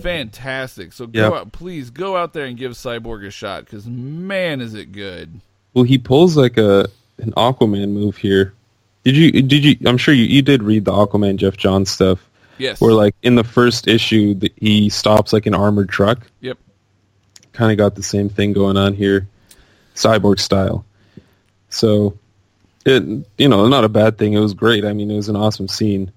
[0.00, 0.92] fantastic.
[0.92, 1.32] So go Yep.
[1.32, 5.40] out, please go out there and give Cyborg a shot because man, is it good.
[5.74, 6.86] Well, he pulls like a
[7.18, 8.52] an Aquaman move here.
[9.04, 9.76] Did you did you?
[9.86, 12.28] I'm sure you you did read the Aquaman Geoff Johns stuff.
[12.58, 12.80] Yes.
[12.80, 16.20] Where like in the first issue, the, he stops like an armored truck.
[16.40, 16.58] Yep.
[17.52, 19.26] Kind of got the same thing going on here,
[19.94, 20.84] cyborg style.
[21.70, 22.16] So,
[22.86, 23.02] it
[23.38, 24.34] you know not a bad thing.
[24.34, 24.84] It was great.
[24.84, 26.12] I mean, it was an awesome scene.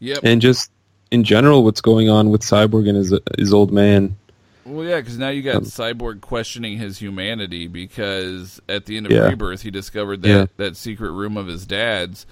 [0.00, 0.20] Yep.
[0.22, 0.70] and just
[1.14, 4.16] in general what's going on with cyborg and his his old man
[4.66, 9.06] Well, yeah, because now you got Um, Cyborg questioning his humanity because at the end
[9.06, 9.28] of Yeah.
[9.28, 10.46] Rebirth, he discovered that Yeah.
[10.56, 12.24] that secret room of his dad's,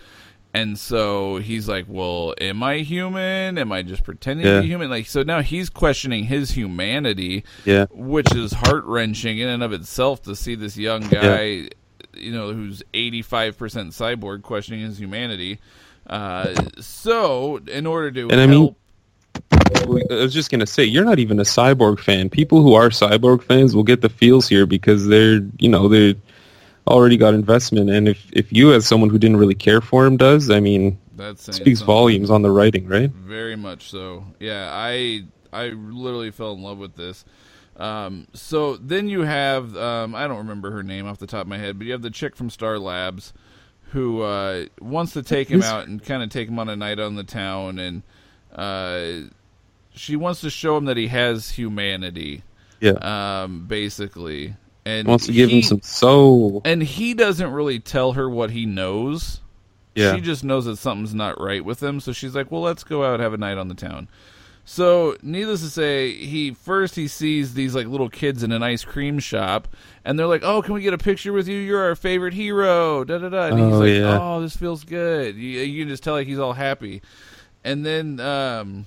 [0.54, 3.58] and so he's like, "Well, am I human?
[3.58, 7.84] Am I just pretending to be human?" Like, so now he's questioning his humanity, yeah
[7.90, 11.68] which is heart wrenching in and of itself to see this young guy,
[12.16, 15.58] you know, who's eighty five percent cyborg questioning his humanity.
[16.06, 18.76] Uh, so, in order to And I mean, help
[20.10, 22.90] i was just going to say you're not even a cyborg fan people who are
[22.90, 26.14] cyborg fans will get the feels here because they're you know they
[26.86, 30.18] already got investment and if if you as someone who didn't really care for him
[30.18, 31.86] does i mean that speaks something.
[31.86, 34.24] volumes on the writing right Very much so.
[34.40, 37.24] Yeah, I I literally fell in love with this.
[37.76, 41.48] Um, so then you have um, I don't remember her name off the top of
[41.48, 43.32] my head, but you have the chick from Star Labs
[43.92, 46.98] who uh, wants to take him out and kind of take him on a night
[46.98, 48.02] on the town, and
[48.54, 49.28] uh,
[49.94, 52.42] she wants to show him that he has humanity,
[52.80, 52.92] yeah.
[53.42, 54.54] um, basically,
[54.86, 56.62] and wants to give he, him some soul.
[56.64, 59.40] And he doesn't really tell her what he knows.
[59.94, 60.14] yeah.
[60.14, 63.04] She just knows that something's not right with him, so she's like, "Well, let's go
[63.04, 64.08] out and have a night on the town."
[64.64, 68.84] So, needless to say, he first he sees these like little kids in an ice
[68.84, 69.66] cream shop,
[70.04, 71.58] and they're like, "Oh, can we get a picture with you?
[71.58, 73.46] You're our favorite hero." Da da da.
[73.46, 74.18] And he's Oh, like, yeah.
[74.20, 77.02] "Oh, this feels good." You, you can just tell like he's all happy.
[77.64, 78.86] And then um,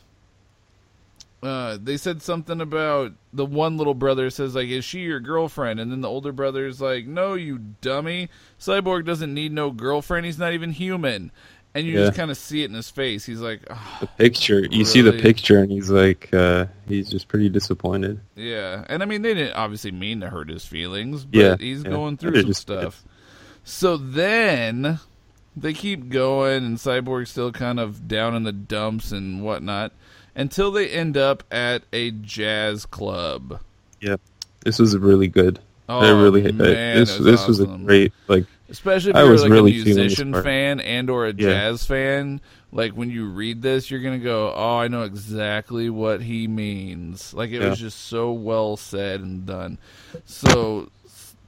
[1.44, 5.82] uh, they said something about the one little brother says like, "Is she your girlfriend?"
[5.82, 8.30] And then the older brother's like, "No, you dummy.
[8.60, 10.26] Cyborg doesn't need no girlfriend.
[10.26, 11.32] He's not even human."
[11.76, 12.06] And you Yeah.
[12.06, 13.26] just kind of see it in his face.
[13.26, 17.28] He's like, "Ah, the picture you see the picture and he's like uh he's just
[17.28, 21.38] pretty disappointed Yeah, and I mean they didn't obviously mean to hurt his feelings, but
[21.40, 21.90] Yeah, he's yeah.
[21.90, 23.04] going through They're some just- stuff.
[23.66, 25.00] So then
[25.58, 29.92] they keep going, and Cyborg's still kind of down in the dumps and whatnot
[30.36, 33.60] until they end up at a jazz club.
[34.02, 34.16] yeah
[34.64, 38.12] this was really good Oh, i really I- man, this was this was a great
[38.28, 41.50] like Especially if I you're was like really a musician fan and or a Yeah.
[41.50, 46.22] jazz fan, like when you read this, you're gonna go, "Oh, I know exactly what
[46.22, 47.70] he means." Like it Yeah.
[47.70, 49.78] was just so well said and done.
[50.26, 50.90] So,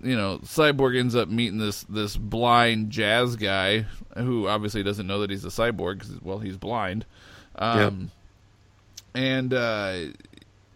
[0.02, 5.20] you know, Cyborg ends up meeting this this blind jazz guy who obviously doesn't know
[5.22, 7.06] that he's a cyborg because well, he's blind.
[7.56, 8.12] Um,
[9.16, 9.96] and uh,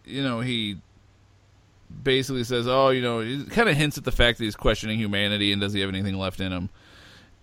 [0.04, 0.78] you know he
[2.02, 4.98] basically says, "Oh, you know," he kind of hints at the fact that he's questioning
[4.98, 6.70] humanity and does he have anything left in him.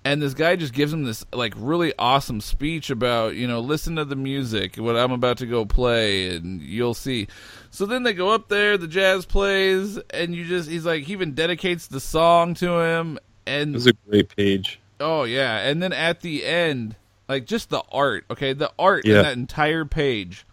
[0.05, 3.97] And this guy just gives him this like really awesome speech about, you know, listen
[3.97, 7.27] to the music, what I'm about to go play, and you'll see.
[7.69, 11.13] So then they go up there, the jazz plays, and you just he's like he
[11.13, 14.79] even dedicates the song to him, and It was a great page.
[15.01, 16.95] Oh yeah, and then at the end,
[17.27, 19.17] like just the art, okay, the art Yeah.
[19.17, 20.45] in that entire page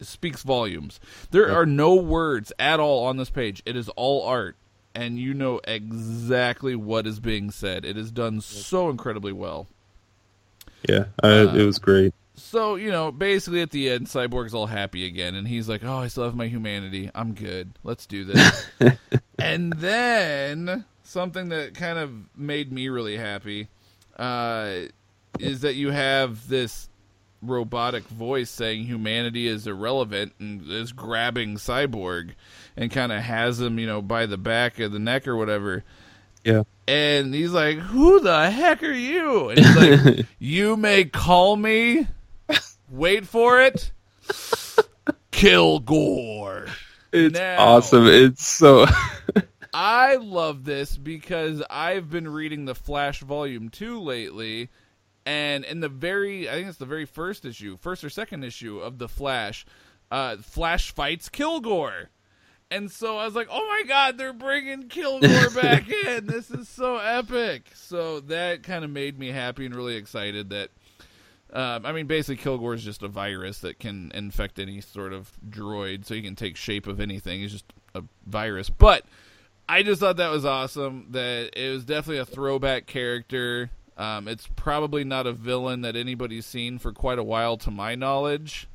[0.00, 1.00] speaks volumes.
[1.30, 3.62] There are no words at all on this page.
[3.66, 4.56] It is all art,
[4.94, 7.84] and you know exactly what is being said.
[7.84, 9.66] It is done so incredibly well.
[10.88, 12.14] Yeah, I, Uh, it was great.
[12.36, 15.98] So, you know, basically at the end, Cyborg's all happy again, and he's like, Oh,
[15.98, 17.10] I still have my humanity.
[17.14, 17.70] I'm good.
[17.84, 18.66] Let's do this.
[19.38, 23.68] and then, something that kind of made me really happy
[24.18, 24.72] uh,
[25.38, 26.88] is that you have this
[27.46, 32.30] robotic voice saying humanity is irrelevant and is grabbing Cyborg
[32.76, 35.84] and kind of has him, you know, by the back of the neck or whatever.
[36.44, 36.64] Yeah.
[36.86, 39.48] And he's like, Who the heck are you?
[39.50, 42.06] And he's like, You may call me.
[42.90, 43.90] Wait for it.
[45.30, 46.66] Kilgore.
[47.12, 48.06] It's Now- awesome.
[48.06, 48.86] It's so
[49.74, 54.68] I love this because I've been reading the Flash Volume 2 lately,
[55.26, 58.78] and in the very, I think it's the very first issue, first or second issue
[58.78, 59.64] of the Flash,
[60.10, 62.10] uh, Flash fights Kilgore.
[62.70, 66.26] And so I was like, oh my god, they're bringing Kilgore back in.
[66.26, 67.70] This is so epic.
[67.74, 70.70] So that kind of made me happy and really excited that.
[71.52, 75.30] Um, I mean, basically, Kilgore is just a virus that can infect any sort of
[75.48, 77.40] droid, so he can take shape of anything.
[77.40, 78.70] He's just a virus.
[78.70, 79.04] But
[79.68, 81.08] I just thought that was awesome.
[81.10, 83.70] That it was definitely a throwback character.
[83.96, 87.94] Um, it's probably not a villain that anybody's seen for quite a while, to my
[87.94, 88.68] knowledge.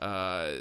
[0.00, 0.52] Uh,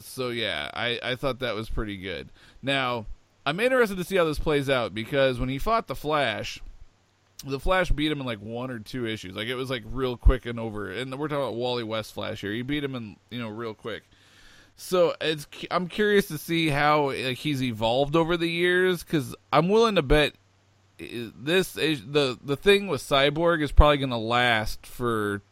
[0.00, 2.30] so yeah, I, I thought that was pretty good.
[2.62, 3.06] Now,
[3.46, 6.60] I'm interested to see how this plays out because when he fought the Flash,
[7.46, 9.34] the Flash beat him in like one or two issues.
[9.34, 10.90] Like it was like real quick and over.
[10.90, 12.52] And we're talking about Wally West Flash here.
[12.52, 14.02] He beat him in you know real quick.
[14.76, 19.68] So it's I'm curious to see how like, he's evolved over the years because I'm
[19.68, 20.34] willing to bet
[20.98, 25.42] this is, the the thing with Cyborg is probably going to last for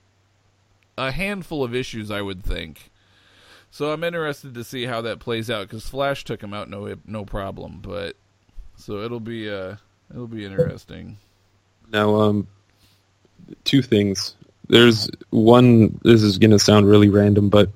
[0.99, 2.11] a handful of issues.
[2.11, 2.91] I would think.
[3.71, 6.95] So I'm interested to see how that plays out because Flash took him out no
[7.07, 7.81] no problem.
[7.83, 8.17] But
[8.77, 9.77] so it'll be uh
[10.11, 11.19] it'll be interesting.
[11.93, 12.47] now um
[13.65, 14.35] two things.
[14.69, 17.71] There's one this is gonna sound really random, but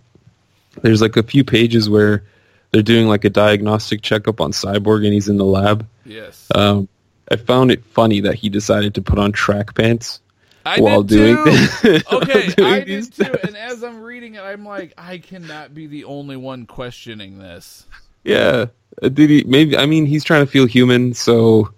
[0.82, 2.24] there's like a few pages where
[2.70, 5.86] they're doing like a diagnostic checkup on Cyborg and he's in the lab.
[6.04, 6.48] Yes.
[6.54, 6.88] Um
[7.30, 10.20] I found it funny that he decided to put on track pants
[10.66, 11.36] I while doing
[11.80, 12.00] too.
[12.12, 13.24] okay, doing I did too.
[13.24, 13.44] tests.
[13.46, 17.86] And as I'm reading it, I'm like, I cannot be the only one questioning this.
[18.24, 18.66] Yeah.
[19.02, 21.72] Uh, Did he maybe I mean he's trying to feel human, so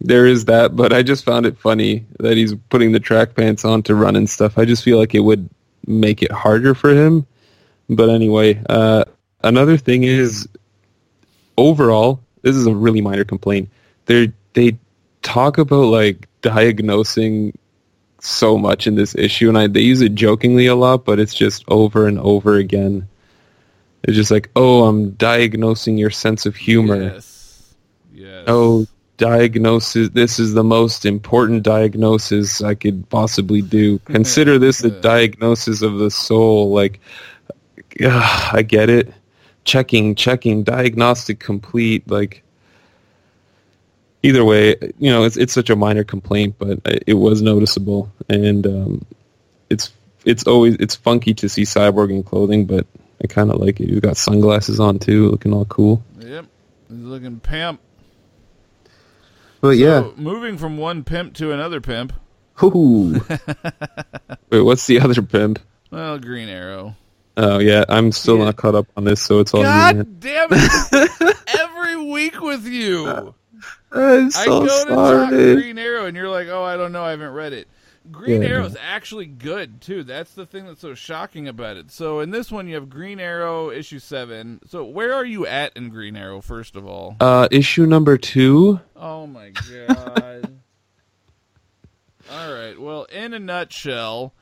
[0.00, 3.64] there is that, but I just found it funny that he's putting the track pants
[3.64, 4.58] on to run and stuff.
[4.58, 5.48] I just feel like it would
[5.86, 7.26] make it harder for him.
[7.88, 9.04] But anyway, uh
[9.42, 10.48] another thing is
[11.58, 13.68] overall, this is a really minor complaint.
[14.06, 14.76] They they
[15.22, 17.56] talk about like diagnosing
[18.20, 21.34] so much in this issue and I they use it jokingly a lot, but it's
[21.34, 23.06] just over and over again.
[24.02, 27.02] It's just like, oh, I'm diagnosing your sense of humor.
[27.02, 27.74] Yes.
[28.14, 28.44] Yes.
[28.46, 30.10] Oh, diagnosis.
[30.10, 33.98] This is the most important diagnosis I could possibly do.
[34.04, 36.70] Consider this a diagnosis of the soul.
[36.70, 37.00] Like,
[38.04, 39.12] ugh, I get it.
[39.64, 42.08] Checking, checking, diagnostic complete.
[42.08, 42.44] Like,
[44.26, 48.66] either way, you know, it's it's such a minor complaint, but it was noticeable, and
[48.66, 49.06] um,
[49.70, 49.92] it's
[50.24, 52.86] it's always it's funky to see Cyborg in clothing, but
[53.22, 53.88] I kind of like it.
[53.88, 56.02] He's got sunglasses on too, looking all cool.
[56.18, 56.46] Yep.
[56.88, 57.80] He's looking pimp.
[59.60, 62.12] But yeah, moving from one pimp to another pimp.
[62.62, 63.12] Ooh.
[64.50, 65.58] Wait, what's the other pimp?
[65.90, 66.94] Well, Green Arrow.
[67.38, 68.44] Oh yeah, I'm still Yeah.
[68.44, 69.66] not caught up on this, so it's all you.
[69.66, 71.36] God damn it!
[71.58, 73.34] Every week with you.
[73.98, 75.30] I'm I so go to talk.
[75.30, 77.68] Green Arrow, and you're like, "Oh, I don't know, I haven't read it."
[78.12, 78.48] Green Yeah.
[78.48, 80.04] Arrow's actually good too.
[80.04, 81.90] That's the thing that's so shocking about it.
[81.90, 84.60] So in this one, you have Green Arrow issue seven.
[84.68, 86.40] So where are you at in Green Arrow?
[86.40, 88.80] First of all, Uh, issue number two.
[88.94, 90.52] oh my god.
[92.30, 92.80] all right.
[92.80, 94.34] Well, in a nutshell,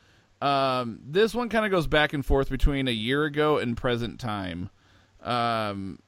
[0.42, 4.20] um, this one kind of goes back and forth between a year ago and present
[4.20, 4.68] time.
[5.22, 6.00] Um,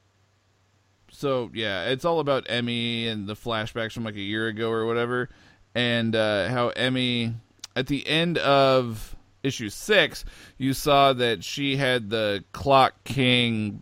[1.11, 4.85] so yeah, it's all about Emmy and the flashbacks from like a year ago or
[4.85, 5.29] whatever,
[5.75, 7.33] and uh, how Emmy
[7.75, 10.25] at the end of issue six,
[10.57, 13.81] you saw that she had the Clock King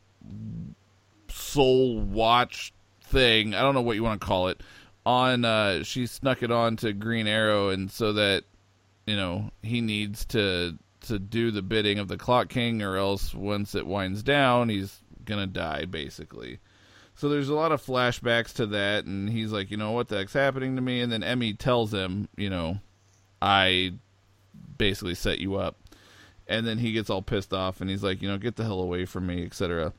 [1.30, 2.74] soul watch
[3.04, 3.54] thing.
[3.54, 4.62] I don't know what you want to call it.
[5.06, 8.44] On uh, she snuck it on to Green Arrow, and so that
[9.06, 13.34] you know he needs to to do the bidding of the Clock King, or else
[13.34, 16.60] once it winds down, he's gonna die basically.
[17.16, 20.18] So there's a lot of flashbacks to that, and he's like, you know, what the
[20.18, 21.00] heck's happening to me?
[21.00, 22.80] And then Emmy tells him, you know,
[23.42, 23.94] I
[24.78, 25.78] basically set you up.
[26.48, 28.82] And then he gets all pissed off, and he's like, you know, get the hell
[28.82, 29.94] away from me, etc.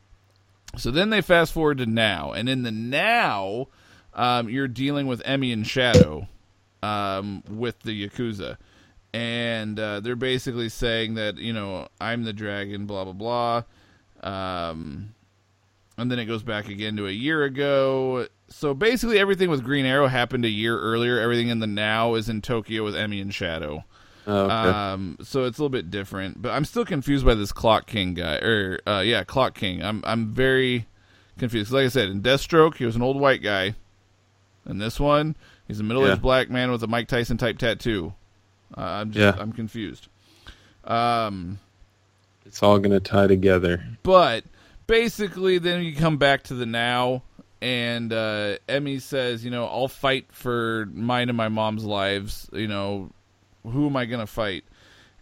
[0.76, 3.68] So then they fast forward to now, and in the now,
[4.14, 6.28] um, you're dealing with Emmy and Shadow
[6.82, 8.58] um, with the Yakuza.
[9.12, 13.62] And uh, they're basically saying that, you know, I'm the dragon, blah, blah, blah.
[14.22, 15.14] Um,
[15.98, 18.26] and then it goes back again to a year ago.
[18.48, 21.18] So basically, everything with Green Arrow happened a year earlier.
[21.18, 23.84] Everything in the now is in Tokyo with Emmy and Shadow.
[24.28, 24.52] Oh, okay.
[24.52, 28.14] Um, so it's a little bit different, but I'm still confused by this Clock King
[28.14, 28.36] guy.
[28.36, 29.82] Or uh, yeah, Clock King.
[29.82, 30.86] I'm I'm very
[31.38, 31.70] confused.
[31.72, 33.74] Like I said, in Deathstroke, he was an old white guy.
[34.68, 35.36] In this one,
[35.68, 36.20] he's a middle-aged Yeah.
[36.20, 38.14] black man with a Mike Tyson type tattoo.
[38.76, 39.40] Uh, I'm just Yeah.
[39.40, 40.08] I'm confused.
[40.84, 41.58] Um,
[42.44, 43.84] it's all gonna tie together.
[44.02, 44.44] but
[44.86, 47.22] basically, then you come back to the now,
[47.60, 52.48] and uh, Emmy says, you know, I'll fight for mine and my mom's lives.
[52.52, 53.10] You know,
[53.62, 54.64] who am I gonna fight?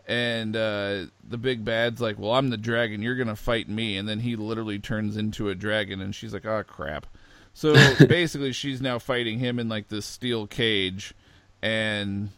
[0.07, 3.01] And uh, the big bad's like, well, I'm the dragon.
[3.03, 3.97] You're gonna fight me.
[3.97, 7.07] And then he literally turns into a dragon, and she's like, oh crap.
[7.55, 7.73] So
[8.07, 11.15] basically, she's now fighting him in like this steel cage,
[11.63, 12.31] and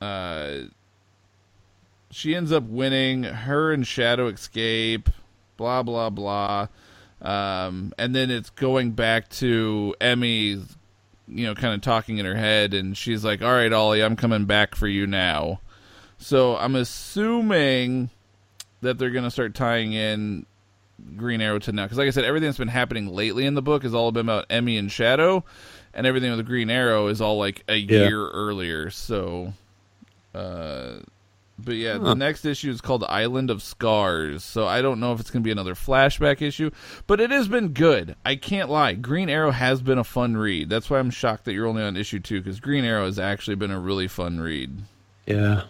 [0.00, 0.58] uh,
[2.10, 3.24] she ends up winning.
[3.24, 5.08] Her and Shadow escape.
[5.56, 6.68] Blah blah blah.
[7.22, 10.60] Um, and then it's going back to Emmy,
[11.28, 14.16] you know, kind of talking in her head, and she's like, "All right, Ollie, I'm
[14.16, 15.60] coming back for you now."
[16.18, 18.10] So I'm assuming
[18.82, 20.44] that they're gonna start tying in
[21.16, 23.62] Green Arrow to now, because like I said, everything that's been happening lately in the
[23.62, 25.44] book has all been about Emmy and Shadow,
[25.94, 28.08] and everything with the Green Arrow is all like a Yeah.
[28.08, 28.90] year earlier.
[28.90, 29.54] So,
[30.34, 30.98] uh,
[31.58, 32.04] but yeah, Huh.
[32.04, 34.44] the next issue is called Island of Scars.
[34.44, 36.70] So I don't know if it's going to be another flashback issue,
[37.06, 38.14] but it has been good.
[38.24, 38.94] I can't lie.
[38.94, 40.68] Green Arrow has been a fun read.
[40.68, 43.56] That's why I'm shocked that you're only on issue two because Green Arrow has actually
[43.56, 44.70] been a really fun read.
[45.26, 45.62] Yeah.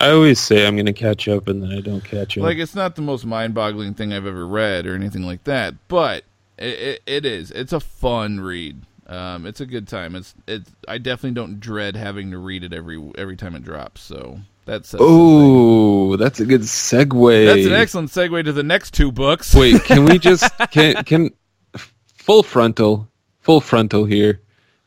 [0.00, 2.42] I always say I'm gonna catch up, and then I don't catch up.
[2.42, 6.24] Like it's not the most mind-boggling thing I've ever read or anything like that, but
[6.58, 7.52] it, it, it is.
[7.52, 8.82] It's a fun read.
[9.06, 10.16] Um, it's a good time.
[10.16, 10.68] It's it's.
[10.88, 14.02] I definitely don't dread having to read it every every time it drops.
[14.02, 17.46] So that's oh, that's a good segue.
[17.46, 19.54] that's an excellent segue to the next two books.
[19.54, 21.30] Wait, can we just can can
[22.06, 23.08] full frontal,
[23.40, 24.40] full frontal here?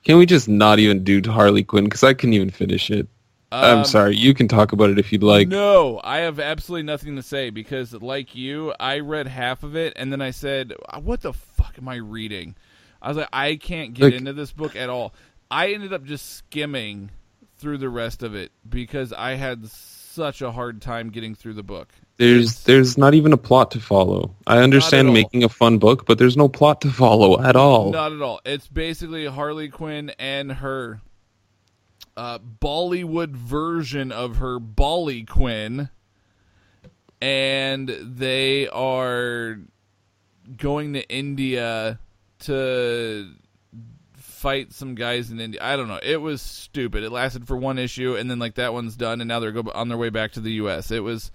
[0.04, 3.08] Can we just not even do Harley Quinn because I couldn't even finish it?
[3.52, 4.16] Um, I'm sorry.
[4.16, 5.48] You can talk about it if you'd like.
[5.48, 9.94] no, I have absolutely nothing to say because, like you, I read half of it
[9.96, 12.56] and then I said, "What the fuck am I reading?"
[13.02, 15.14] I was like, "I can't get Look- into this book at all."
[15.50, 17.10] I ended up just skimming
[17.58, 21.64] through the rest of it because I had such a hard time getting through the
[21.64, 21.90] book.
[22.18, 24.36] There's It's- there's not even a plot to follow.
[24.48, 27.92] I understand making a fun book, but there's no plot to follow at all.
[27.92, 28.42] Not at all.
[28.46, 31.02] It's basically Harley Quinn and her
[32.16, 35.90] uh, Bollywood version of her Bolly Quinn,
[37.22, 39.60] and they are
[40.58, 42.00] going to India
[42.40, 43.28] to
[44.48, 45.60] fight some guys in India.
[45.64, 46.00] I don't know.
[46.02, 47.04] It was stupid.
[47.04, 49.72] It lasted for one issue, and then like that one's done, and now they're go-
[49.74, 50.92] on their way back to the U.S.
[50.92, 51.32] It was.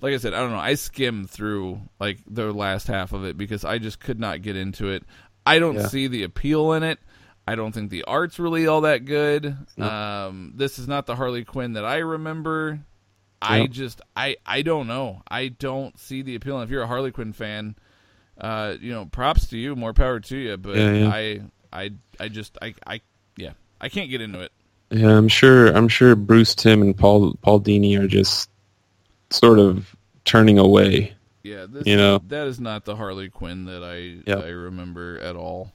[0.00, 0.58] Like I said, I don't know.
[0.58, 4.54] I skimmed through like the last half of it because I just could not get
[4.54, 5.02] into it.
[5.46, 5.86] I don't Yeah.
[5.86, 6.98] see the appeal in it.
[7.48, 9.56] I don't think the art's really all that good.
[9.78, 12.80] Um, this is not the Harley Quinn that I remember.
[13.40, 15.22] I just I I don't know.
[15.28, 16.56] I don't see the appeal.
[16.58, 17.74] And if you're a Harley Quinn fan,
[18.38, 20.56] uh, you know, props to you, more power to you.
[20.58, 21.08] But Yeah, yeah.
[21.10, 21.40] I
[21.74, 23.00] I I just I I
[23.36, 24.52] yeah I can't get into it.
[24.90, 25.68] Yeah, I'm sure.
[25.68, 28.48] I'm sure Bruce Timm and Paul Paul Dini are just
[29.30, 29.94] sort of
[30.24, 31.14] turning away.
[31.42, 32.22] Yeah, this, You know.
[32.28, 34.44] that is not the Harley Quinn that I Yep.
[34.44, 35.72] I remember at all.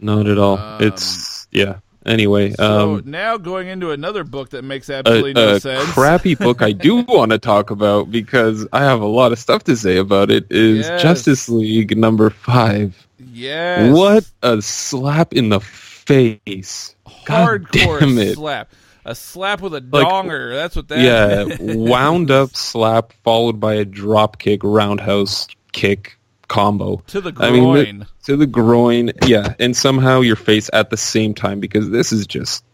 [0.00, 0.58] Not at all.
[0.58, 1.76] Um, it's yeah.
[2.06, 5.90] Anyway, So um, now going into another book that makes a, absolutely no a sense.
[5.92, 9.64] crappy book I do want to talk about because I have a lot of stuff
[9.64, 10.50] to say about it.
[10.50, 11.02] Is Yes.
[11.02, 13.06] Justice League number five?
[13.18, 13.94] Yes.
[13.96, 16.94] What a slap in the face!
[17.24, 18.34] God hardcore damn it.
[18.34, 18.72] slap.
[19.04, 20.52] A slap with a Like, donger.
[20.54, 21.58] That's what that yeah, is.
[21.76, 27.02] wound up slap followed by a drop kick, roundhouse kick combo.
[27.08, 27.84] to the I groin.
[27.84, 29.12] mean, to the groin.
[29.24, 32.64] Yeah, and somehow your face at the same time because this is just,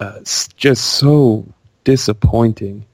[0.00, 0.20] uh,
[0.56, 1.46] just so
[1.84, 2.86] disappointing.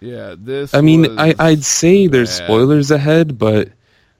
[0.00, 0.72] yeah, this.
[0.74, 3.70] I mean, I I'd say there's spoilers ahead, but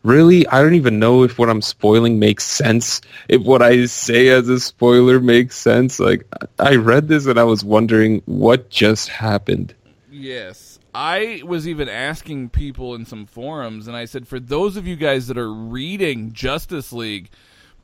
[0.07, 3.01] really, I don't even know if what I'm spoiling makes sense.
[3.29, 5.99] If what I say as a spoiler makes sense.
[5.99, 6.27] Like,
[6.59, 9.75] I read this and I was wondering what just happened.
[10.11, 10.79] Yes.
[10.95, 14.97] I was even asking people in some forums, and I said, for those of you
[14.97, 17.29] guys that are reading Justice League,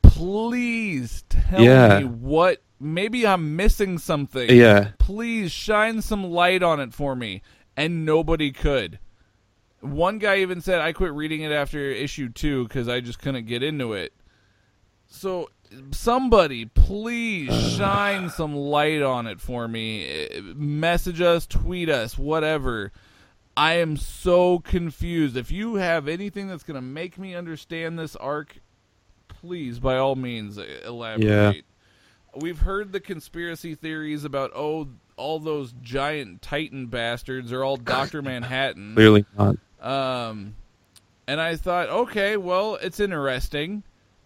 [0.01, 2.01] please tell Yeah.
[2.01, 2.63] me what.
[2.81, 4.51] Maybe I'm missing something.
[4.51, 4.93] Yeah.
[4.99, 7.43] Please shine some light on it for me.
[7.77, 8.99] And nobody could.
[9.83, 13.47] One guy even said, I quit reading it after issue two because I just couldn't
[13.47, 14.13] get into it.
[15.09, 15.51] So,
[15.91, 20.29] somebody, please shine some light on it for me.
[20.55, 22.93] Message us, tweet us, whatever.
[23.57, 25.37] I am so confused.
[25.37, 28.57] If you have anything that's going to make me understand this arc,
[29.29, 31.65] please, by all means, elaborate.
[32.35, 38.23] We've heard the conspiracy theories about, oh, all those giant Titan bastards are all Dr.
[38.23, 38.95] Manhattan.
[38.95, 39.57] Clearly not.
[39.83, 40.55] Um,
[41.27, 43.83] and I thought, okay, well, it's interesting.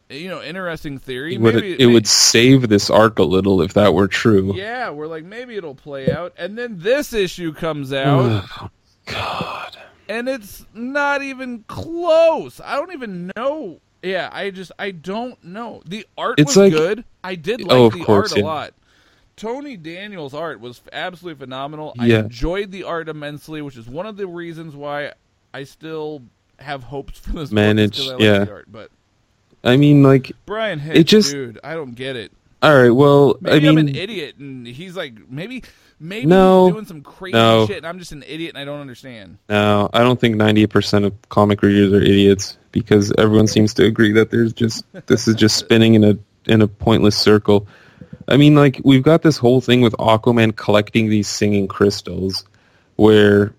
[0.08, 1.34] You know, interesting theory.
[1.34, 4.54] It would, Maybe it would save this arc a little if that were true.
[4.54, 8.70] Yeah, we're like maybe it'll play out, and then this issue comes out, Oh,
[9.06, 9.76] God.
[10.08, 12.60] and it's not even close.
[12.64, 13.80] I don't even know.
[14.02, 15.82] Yeah, I just I don't know.
[15.86, 17.04] The art It's was like- good.
[17.24, 18.74] I did like Oh, the course, art a lot.
[19.36, 21.94] Tony Daniel's art was absolutely phenomenal.
[21.98, 25.12] I enjoyed the art immensely, which is one of the reasons why
[25.56, 26.22] I still
[26.58, 28.08] have hopes for this Manage, book.
[28.08, 28.52] I like yeah.
[28.52, 28.66] art.
[28.70, 28.90] But
[29.64, 32.30] I mean, like, Bryan Hitch, It just- dude, I don't get it.
[32.62, 35.62] all right, well, Maybe I am an idiot, and he's like, maybe,
[35.98, 36.66] maybe No.
[36.66, 37.66] he's doing some crazy No.
[37.66, 39.38] shit, and I'm just an idiot, and I don't understand.
[39.48, 44.12] no, I don't think 98% of comic readers are idiots because everyone seems to agree
[44.12, 47.66] that there's just, this is just spinning in a, in a pointless circle.
[48.28, 52.44] I mean, like, we've got this whole thing with Aquaman collecting these singing crystals
[52.96, 53.54] where,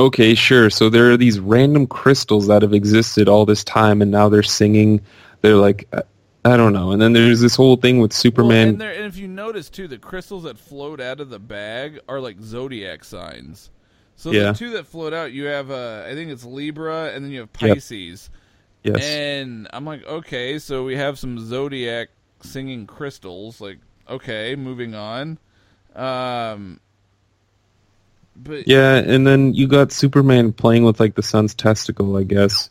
[0.00, 4.10] okay, sure, so there are these random crystals that have existed all this time and
[4.10, 5.00] now they're singing.
[5.42, 6.02] They're like, I-
[6.44, 6.92] I don't know.
[6.92, 8.68] And then there's this whole thing with Well, Superman.
[8.68, 11.98] and, there, and if you notice too, the crystals that float out of the bag
[12.08, 13.70] are like zodiac signs.
[14.16, 14.52] So Yeah.
[14.52, 17.40] the two that float out, you have, uh, I think it's Libra, and then you
[17.40, 17.74] have Yep.
[17.74, 18.30] Pisces.
[18.84, 19.02] yes.
[19.04, 22.08] And I'm like, okay, so we have some zodiac
[22.40, 23.60] singing crystals.
[23.60, 23.78] Like,
[24.08, 25.38] okay, moving on.
[25.94, 26.80] Um,
[28.42, 32.70] but Yeah, and then you got Superman playing with like the sun's testicle, I guess.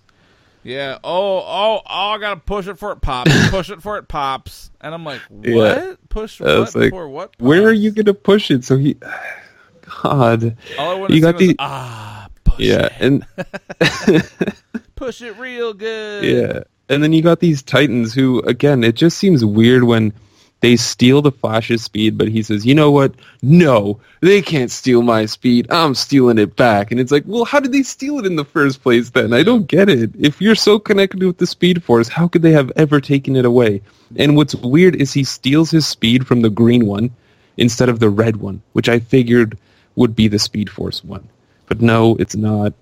[0.63, 0.97] Yeah.
[1.03, 2.09] Oh, oh, oh!
[2.09, 3.32] I gotta push it for it pops.
[3.49, 4.70] push it for it pops.
[4.82, 5.45] And I'm like, what?
[5.45, 5.93] Yeah.
[6.09, 7.34] Push what was like, for what?
[7.39, 8.63] Where are you gonna push it?
[8.65, 8.95] So he,
[10.03, 13.26] God, All I want you to got was the- ah, push yeah, it, and
[14.95, 16.24] push it real good.
[16.26, 20.11] yeah, and then you got these Titans who, again, it just seems weird when
[20.60, 23.14] they steal the Flash's speed, but he says, you know what?
[23.43, 25.68] No, they can't steal my speed.
[25.70, 26.89] I'm stealing it back.
[26.89, 29.34] And it's like, well, how did they steal it in the first place then?
[29.34, 30.12] I don't get it.
[30.18, 33.45] If you're so connected with the Speed Force, how could they have ever taken it
[33.45, 33.82] away?
[34.16, 37.12] And what's weird is he steals his speed from the green one
[37.58, 39.60] instead of the red one, which I figured
[39.95, 41.28] would be the Speed Force one.
[41.68, 42.74] But no, it's not.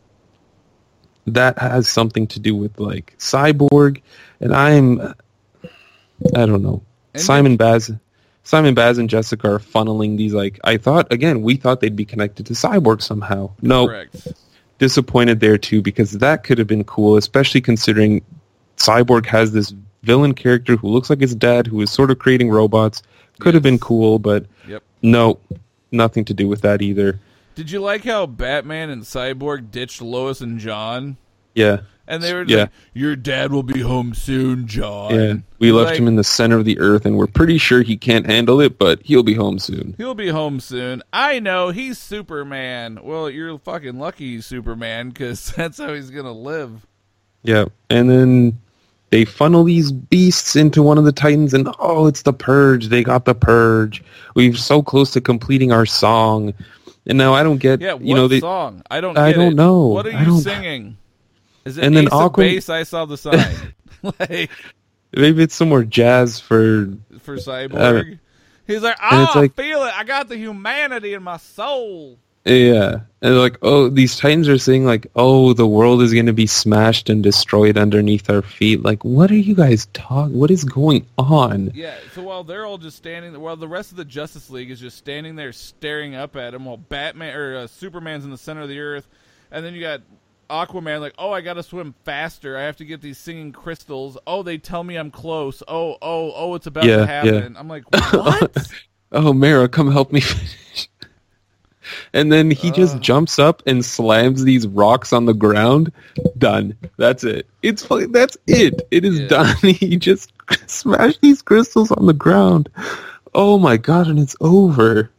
[1.27, 4.01] That has something to do with like Cyborg,
[4.39, 6.83] and I'm, I don't know.
[7.15, 7.91] And Simon Baz,
[8.43, 11.41] Simon Baz and Jessica are funneling these like I thought again.
[11.41, 13.51] We thought they'd be connected to Cyborg somehow.
[13.61, 14.27] No, Correct.
[14.79, 18.21] disappointed there too because that could have been cool, especially considering
[18.77, 22.49] Cyborg has this villain character who looks like his dad, who is sort of creating
[22.49, 23.01] robots.
[23.39, 24.83] Could have been cool, but Yep.
[25.01, 25.39] no,
[25.91, 27.19] nothing to do with that either.
[27.55, 31.17] Did you like how Batman and Cyborg ditched Lois and John?
[31.55, 32.57] Yeah, And they were Yeah.
[32.57, 35.33] like, "Your dad will be home soon, John." yeah.
[35.57, 37.97] We left like, him in the center of the earth, and we're pretty sure he
[37.97, 39.95] can't handle it, but he'll be home soon.
[39.97, 41.01] He'll be home soon.
[41.11, 42.99] I know he's Superman.
[43.01, 46.85] Well, you're fucking lucky Superman because that's how he's gonna live.
[47.43, 48.59] Yeah, and then
[49.09, 52.87] they funnel these beasts into one of the titans, and oh, it's the purge.
[52.89, 54.03] They got the purge.
[54.35, 56.53] We're so close to completing our song,
[57.07, 57.81] and now I don't get.
[57.81, 58.83] Yeah, what you know, they, song?
[58.91, 59.17] I don't.
[59.17, 59.55] I don't it.
[59.55, 59.87] know.
[59.87, 60.97] What are you singing?
[61.65, 62.69] Is it And then of Base?
[62.69, 63.73] I saw the sign.
[64.19, 64.49] like
[65.15, 66.89] maybe it's some more jazz for.
[67.19, 68.19] for Cyborg.
[68.67, 69.93] He's like, oh, it's like- I feel it.
[69.97, 72.19] I got the humanity in my soul.
[72.47, 76.33] Yeah, and like, oh, these titans are saying like, oh, the world is going to
[76.33, 78.83] be smashed and destroyed underneath our feet.
[78.83, 80.37] Like, what are you guys talking?
[80.37, 81.71] What is going on?
[81.73, 81.95] Yeah.
[82.13, 84.95] So while they're all just standing, while the rest of the Justice League is just
[84.95, 88.69] standing there staring up at him, while Batman or uh, Superman's in the center of
[88.69, 89.07] the earth,
[89.49, 90.01] and then you got
[90.49, 92.57] Aquaman like, oh, I got to swim faster.
[92.57, 94.17] I have to get these singing crystals.
[94.27, 95.61] Oh, they tell me I'm close.
[95.67, 97.05] Oh, oh, oh, it's about Yeah, to yeah.
[97.07, 97.57] happen.
[97.57, 97.83] I'm like,
[98.13, 98.71] what?
[99.11, 100.89] Oh, Mera, come help me finish.
[102.11, 102.99] and then he just Uh.
[102.99, 105.91] jumps up and slams these rocks on the ground.
[106.37, 106.75] Done.
[106.97, 107.47] That's it.
[107.61, 108.85] It's that's it.
[108.91, 109.27] It is Yeah.
[109.27, 109.55] done.
[109.61, 110.33] He just
[110.67, 112.67] smashed these crystals on the ground.
[113.33, 115.09] Oh my god, and it's over.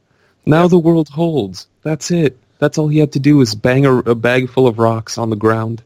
[0.44, 1.66] Now the world holds.
[1.82, 2.36] That's it.
[2.59, 5.30] That's all he had to do was bang a, a bag full of rocks on
[5.30, 5.82] the ground.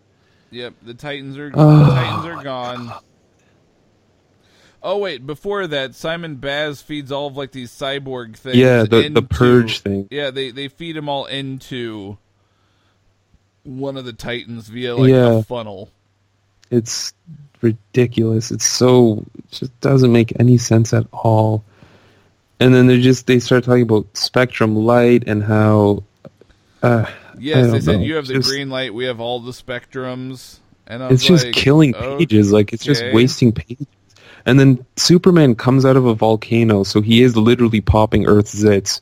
[0.52, 1.78] Yep, the Titans are Oh.
[1.84, 2.92] the Titans are gone.
[4.82, 8.56] Oh wait, before that, Simon Baz feeds all of like these cyborg things.
[8.56, 10.08] Yeah, the the purge thing.
[10.10, 12.16] Yeah, they they feed them all into
[13.64, 15.38] one of the Titans via like Yeah.
[15.38, 15.90] a funnel.
[16.70, 17.12] It's
[17.60, 18.50] ridiculous.
[18.50, 21.62] It's so it just doesn't make any sense at all.
[22.58, 26.04] And then they just they start talking about spectrum light and how
[26.82, 27.06] uh,
[27.38, 28.04] Yes, they said know.
[28.04, 31.28] you have the Just- green light, we have all the spectrums, and I was it's
[31.28, 32.52] just killing pages.
[32.52, 33.86] Like it's just wasting pages.
[34.46, 39.00] And then Superman comes out of a volcano, so he is literally popping Earth's zits.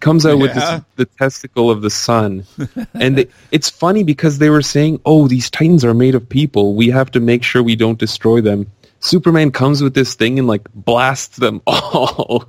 [0.00, 2.46] Comes out with this, the testicle of the sun,
[2.94, 6.74] and they, it's funny because they were saying, "Oh, these Titans are made of people.
[6.74, 8.66] We have to make sure we don't destroy them."
[9.00, 12.46] Superman comes with this thing and like blasts them all.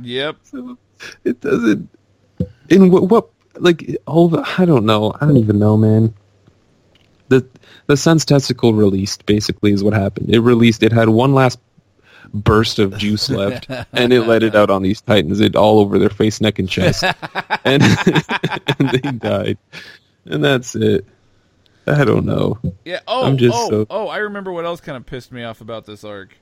[0.00, 0.36] Yep.
[0.44, 0.78] So
[1.24, 1.88] it doesn't.
[2.68, 5.12] In what, what like all the I don't know.
[5.20, 6.14] I don't even know, man.
[7.28, 7.46] The
[7.86, 10.34] the sun's testicle released basically is what happened.
[10.34, 10.82] It released.
[10.82, 11.58] It had one last
[12.34, 15.40] burst of juice left, and it let it out on these titans.
[15.40, 17.02] It all over their face, neck, and chest,
[17.64, 17.82] and,
[18.78, 19.58] and they died.
[20.24, 21.04] And that's it.
[21.86, 22.58] I don't know.
[22.84, 23.00] Yeah.
[23.08, 24.08] Oh, I'm just oh, so- oh!
[24.08, 26.36] I remember what else kind of pissed me off about this arc.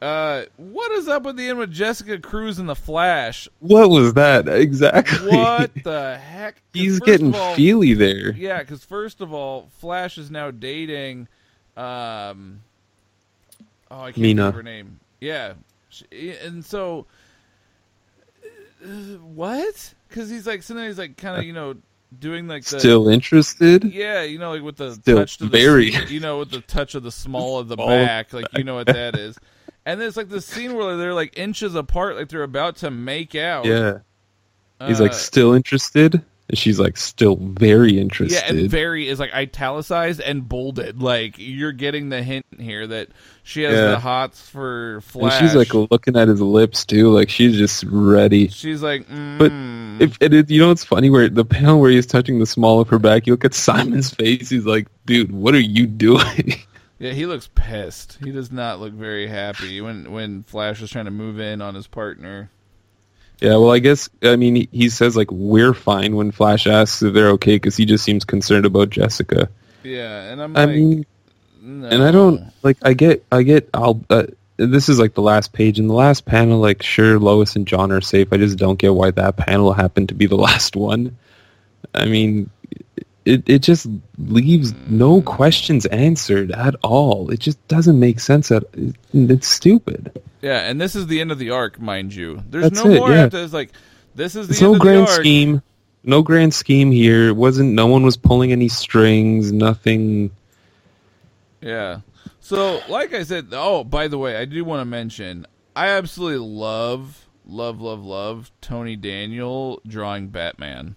[0.00, 3.48] Uh, what is up with the end with Jessica Cruz and the Flash?
[3.60, 5.30] What was that exactly?
[5.34, 6.60] What the heck?
[6.74, 8.32] He's getting all- feely there.
[8.32, 11.28] Yeah, because first of all, Flash is now dating,
[11.78, 12.60] um,
[13.90, 14.42] oh, I can't Mina.
[14.42, 15.00] remember her name.
[15.20, 15.54] Yeah,
[15.88, 17.06] She- and so
[18.84, 19.94] uh, what?
[20.08, 21.74] Because he's like, so then he's like, kind of, you know,
[22.20, 23.82] doing like the Still interested?
[23.84, 26.60] yeah, you know, like with the Still touch to the very- you know, with the
[26.60, 29.16] touch of the small of the Small of the back, like you know what that
[29.16, 29.38] is.
[29.86, 33.34] And there's like the scene where they're like inches apart, like they're about to make
[33.34, 33.64] out.
[33.64, 33.98] Yeah.
[34.86, 36.20] He's like Uh, still interested,
[36.50, 38.42] and she's like still very interested.
[38.42, 41.00] Yeah, and very is like italicized and bolded.
[41.00, 43.08] Like you're getting the hint here that
[43.42, 43.90] she has Yeah.
[43.92, 45.40] the hots for And Flash.
[45.40, 48.48] she's like looking at his lips too, like she's just ready.
[48.48, 49.52] she's like, mm, But
[50.04, 52.80] If and it, you know, it's funny where the panel where he's touching the small
[52.80, 53.26] of her back.
[53.26, 54.50] You look at Simon's face.
[54.50, 56.54] He's like, "Dude, what are you doing?"
[56.98, 58.18] yeah, he looks pissed.
[58.22, 61.74] He does not look very happy when when Flash is trying to move in on
[61.74, 62.50] his partner.
[63.40, 67.12] yeah, well, I guess I mean he, says like we're fine when Flash asks if
[67.14, 69.48] they're okay because he just seems concerned about Jessica.
[69.82, 71.06] Yeah, and I'm I like, mean,
[71.60, 71.88] no.
[71.88, 72.78] and I don't like.
[72.82, 73.68] I get, I get.
[73.74, 74.00] I'll.
[74.10, 74.24] Uh,
[74.56, 76.58] this is like the last page in the last panel.
[76.58, 78.32] Like, sure, Lois and John are safe.
[78.32, 81.16] I just don't get why that panel happened to be the last one.
[81.94, 82.50] I mean,
[83.26, 83.86] it it just
[84.18, 85.24] leaves no mm.
[85.24, 87.30] questions answered at all.
[87.30, 88.50] It just doesn't make sense.
[88.50, 88.64] At
[89.12, 90.22] it's stupid.
[90.40, 92.42] Yeah, and this is the end of the arc, mind you.
[92.48, 93.24] There's That's no it, more yeah.
[93.24, 93.52] after this.
[93.52, 93.72] Like,
[94.14, 95.20] this is the There's end no of grand the arc.
[95.20, 95.62] scheme.
[96.04, 97.28] No grand scheme here.
[97.28, 97.72] It wasn't.
[97.72, 99.50] No one was pulling any strings.
[99.50, 100.30] Nothing.
[101.60, 102.00] Yeah.
[102.38, 106.46] So, like I said, oh, by the way, I do want to mention, I absolutely
[106.46, 110.94] love, love, love, love Tony Daniel drawing Batman.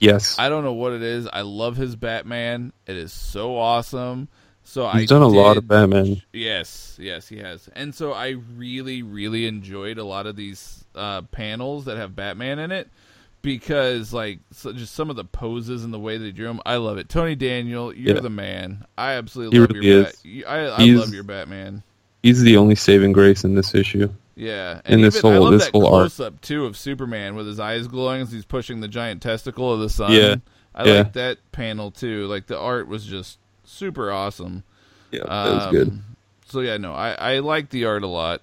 [0.00, 1.28] Yes, I don't know what it is.
[1.32, 2.72] I love his Batman.
[2.86, 4.28] It is so awesome.
[4.64, 6.22] So he's I done a lot of Batman.
[6.32, 7.68] Yes, yes, he has.
[7.74, 12.58] And so I really, really enjoyed a lot of these uh, panels that have Batman
[12.60, 12.88] in it
[13.42, 16.76] because, like, so just some of the poses and the way they drew him, I
[16.76, 17.08] love it.
[17.08, 18.20] Tony Daniel, you're Yeah.
[18.20, 18.84] the man.
[18.96, 20.04] I absolutely He love really your.
[20.04, 20.14] Bat.
[20.46, 21.82] I, I love your Batman.
[22.22, 24.08] He's the only saving grace in this issue.
[24.40, 27.34] Yeah, in this even- I whole- love this that whole close up too of Superman
[27.34, 30.12] with his eyes glowing as he's pushing the giant testicle of the sun.
[30.12, 30.36] Yeah,
[30.74, 30.94] I yeah.
[30.98, 32.26] like that panel too.
[32.26, 34.62] Like the art was just super awesome.
[35.10, 35.88] Yeah, that was good.
[35.88, 36.04] Um,
[36.48, 38.40] So yeah, no, I I like the art a lot.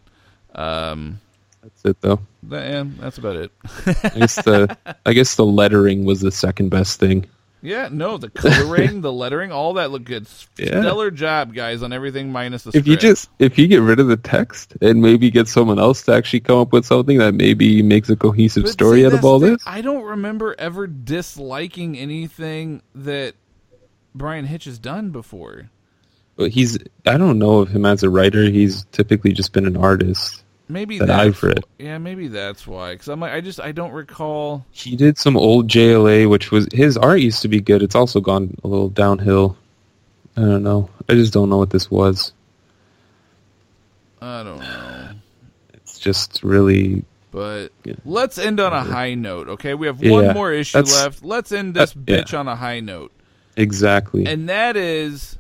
[0.54, 1.20] Um,
[1.64, 2.20] That's it though.
[2.44, 3.52] that, and that's about it.
[3.86, 7.26] I guess the I guess the lettering was the second best thing.
[7.62, 10.28] Yeah, no, the coloring, the lettering, all that looked good.
[10.58, 10.82] Yeah.
[10.82, 14.08] Stellar job, guys, on everything minus the If you just if you get rid of
[14.08, 17.84] the text and maybe get someone else to actually come up with something that maybe
[17.84, 19.62] makes a cohesive But story see, out of all this.
[19.68, 23.36] I don't remember ever disliking anything that
[24.16, 25.70] Bryan Hitch has done before.
[26.36, 28.44] But he's I don't know of him as a writer.
[28.44, 30.44] He's typically just been an artist.
[30.70, 31.64] Maybe That that's I've read.
[31.80, 32.94] Yeah, maybe that's why.
[32.94, 34.66] Because I'm like, I just I don't recall.
[34.72, 37.82] He did some old JLA, which was his art used to be good.
[37.82, 39.56] It's also gone a little downhill.
[40.36, 40.90] I don't know.
[41.08, 42.34] I just don't know what this was.
[44.22, 45.10] I don't know.
[45.74, 47.94] It's just really But Yeah.
[48.04, 49.74] let's end on a high note, okay?
[49.76, 51.24] We have Yeah, one more issue left.
[51.24, 52.22] Let's end this that- yeah.
[52.24, 53.12] bitch on a high note.
[53.56, 54.26] Exactly.
[54.26, 55.38] And that is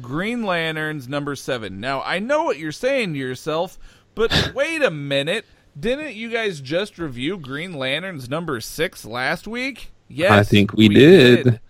[0.00, 1.78] Green Lanterns number seven.
[1.80, 3.78] Now, I know what you're saying to yourself,
[4.16, 5.44] but wait a minute.
[5.78, 9.92] Didn't you guys just review Green Lanterns number six last week?
[10.08, 10.32] Yes.
[10.32, 11.60] I think we did.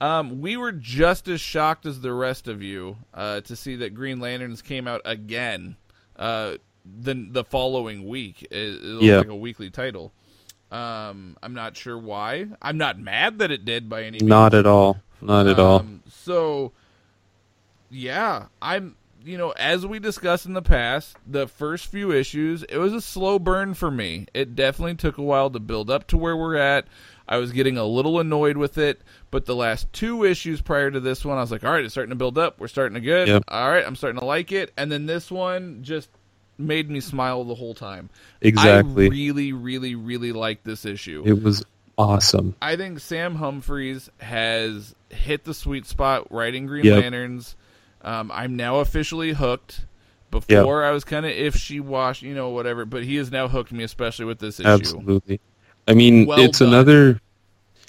[0.00, 3.94] Um, we were just as shocked as the rest of you uh, to see that
[3.94, 5.76] Green Lanterns came out again
[6.16, 8.42] uh, the the following week.
[8.50, 9.18] It, it looks Yeah.
[9.18, 10.12] like a weekly title.
[10.72, 12.48] Um, I'm not sure why.
[12.60, 14.24] I'm not mad that it did by any means.
[14.24, 14.98] Not at all.
[15.22, 15.78] Not at all.
[15.78, 16.72] Um, So,
[17.90, 18.96] yeah, I'm.
[19.24, 23.00] You know, as we discussed in the past, the first few issues, it was a
[23.00, 24.26] slow burn for me.
[24.34, 26.86] It definitely took a while to build up to where we're at.
[27.26, 29.00] I was getting a little annoyed with it,
[29.30, 31.94] but the last two issues prior to this one, I was like, all right, it's
[31.94, 32.60] starting to build up.
[32.60, 33.28] We're starting to good.
[33.28, 33.44] Yep.
[33.48, 34.72] All right, I'm starting to like it.
[34.76, 36.10] And then this one just
[36.58, 38.10] made me smile the whole time.
[38.42, 39.06] Exactly.
[39.06, 41.22] I really, really, really like this issue.
[41.24, 41.64] It was
[41.96, 42.56] awesome.
[42.60, 47.02] I think Sam Humphries has hit the sweet spot writing Green Yep.
[47.02, 47.56] Lanterns.
[48.04, 49.84] Um, I'm now officially hooked.
[50.30, 53.46] Before I was kind of if she washed, you know, whatever, but he has now
[53.46, 54.68] hooked me, especially with this issue.
[54.68, 55.40] Absolutely.
[55.86, 56.68] I mean, Well it's done.
[56.68, 57.20] another.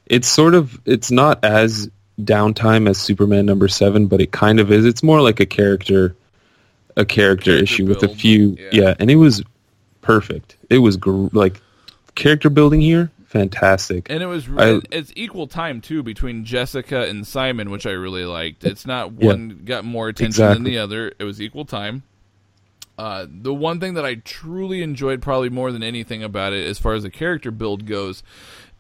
[0.06, 0.80] It's sort of.
[0.86, 1.90] It's not as
[2.22, 4.86] downtime as Superman number seven, but it kind of is.
[4.86, 6.16] It's more like a character,
[6.96, 8.56] a character, Character issue with a few.
[8.60, 8.70] yeah.
[8.72, 8.94] Yeah.
[9.00, 9.42] and it was
[10.02, 10.56] perfect.
[10.70, 11.60] It was gr- like
[12.14, 13.10] character building here,
[13.40, 14.08] fantastic.
[14.10, 18.24] And it was I- it's equal time too between Jessica and Simon, which I really
[18.26, 18.64] liked.
[18.64, 19.28] It's not Yeah.
[19.28, 21.12] one got more attention than the other.
[21.20, 22.04] It was equal time.
[22.98, 26.80] Uh, the one thing that I truly enjoyed, probably more than anything about it, as
[26.80, 28.24] far as the character build goes,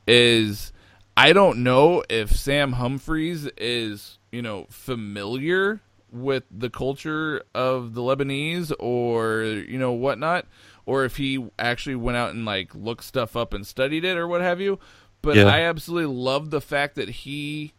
[0.08, 0.72] is
[1.18, 5.82] I don't know if Sam Humphries is you know familiar
[6.14, 10.46] with the culture of the Lebanese or you know whatnot,
[10.86, 14.28] or if he actually went out and like looked stuff up and studied it or
[14.28, 14.80] what have you.
[15.22, 15.46] But Yeah.
[15.46, 17.74] I absolutely love the fact that he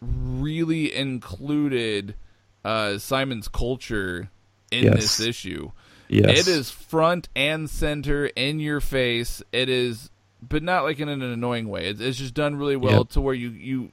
[0.00, 2.14] really included
[2.64, 4.30] uh, Simon's culture
[4.70, 4.96] in Yes.
[5.18, 5.70] this issue.
[6.08, 9.42] Yes, It is front and center in your face.
[9.52, 10.10] It is,
[10.46, 11.88] but not like in an annoying way.
[11.88, 13.08] It's, it's just done really well Yep.
[13.10, 13.92] to where you you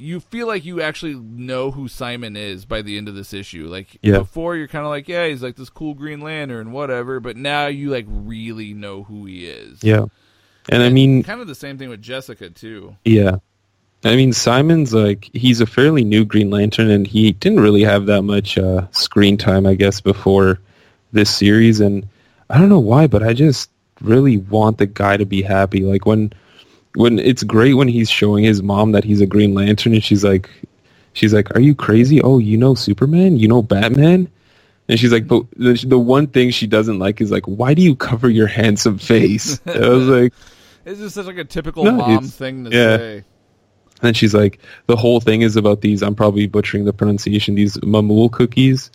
[0.00, 3.66] you feel like you actually know who Simon is by the end of this issue.
[3.68, 4.18] Like Yeah.
[4.18, 7.20] before, you're kind of like, yeah, he's like this cool Green Lantern, whatever.
[7.20, 9.80] But now you like really know who he is.
[9.82, 10.06] Yeah,
[10.70, 12.96] and I mean, kind of the same thing with Jessica too.
[13.04, 13.36] Yeah.
[14.02, 18.06] I mean, Simon's like, he's a fairly new Green Lantern, and he didn't really have
[18.06, 20.58] that much uh, screen time, I guess, before
[21.12, 21.80] this series.
[21.80, 22.08] And
[22.48, 23.68] I don't know why, but I just
[24.00, 25.80] really want the guy to be happy.
[25.80, 26.32] Like, when
[26.94, 30.24] when it's great when he's showing his mom that he's a Green Lantern, and she's
[30.24, 30.50] like,
[31.12, 32.20] she's like, are you crazy?
[32.22, 33.36] Oh, you know Superman?
[33.36, 34.28] You know Batman?
[34.88, 37.82] And she's like, but the, the one thing she doesn't like is like, why do
[37.82, 39.60] you cover your handsome face?
[39.66, 40.32] I was like,
[40.84, 42.96] It's just such like a typical No, mom thing to yeah.
[42.96, 43.24] say.
[44.02, 47.76] And she's like, the whole thing is about these, I'm probably butchering the pronunciation, these
[47.78, 48.90] mamul cookies.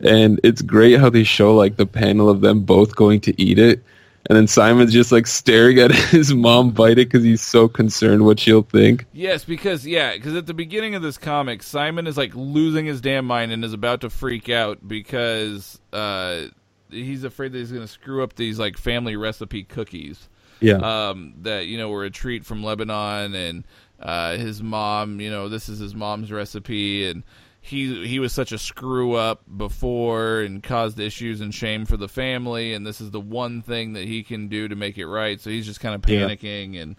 [0.00, 3.58] And it's great how they show like the panel of them both going to eat
[3.58, 3.82] it.
[4.28, 8.24] And then Simon's just like staring at his mom bite it because he's so concerned
[8.24, 9.06] what she'll think.
[9.12, 13.00] Yes, because yeah, because at the beginning of this comic, Simon is like losing his
[13.00, 16.42] damn mind and is about to freak out because uh,
[16.90, 20.28] he's afraid that he's going to screw up these like family recipe cookies
[20.60, 20.76] Yeah.
[21.10, 23.64] um, that you know were a treat from Lebanon, and
[24.00, 27.22] uh, his mom, you know, this is his mom's recipe, and
[27.66, 32.08] he he was such a screw up before and caused issues and shame for the
[32.08, 35.40] family, and this is the one thing that he can do to make it right.
[35.40, 36.28] So he's just kind of Yeah.
[36.28, 36.96] panicking, and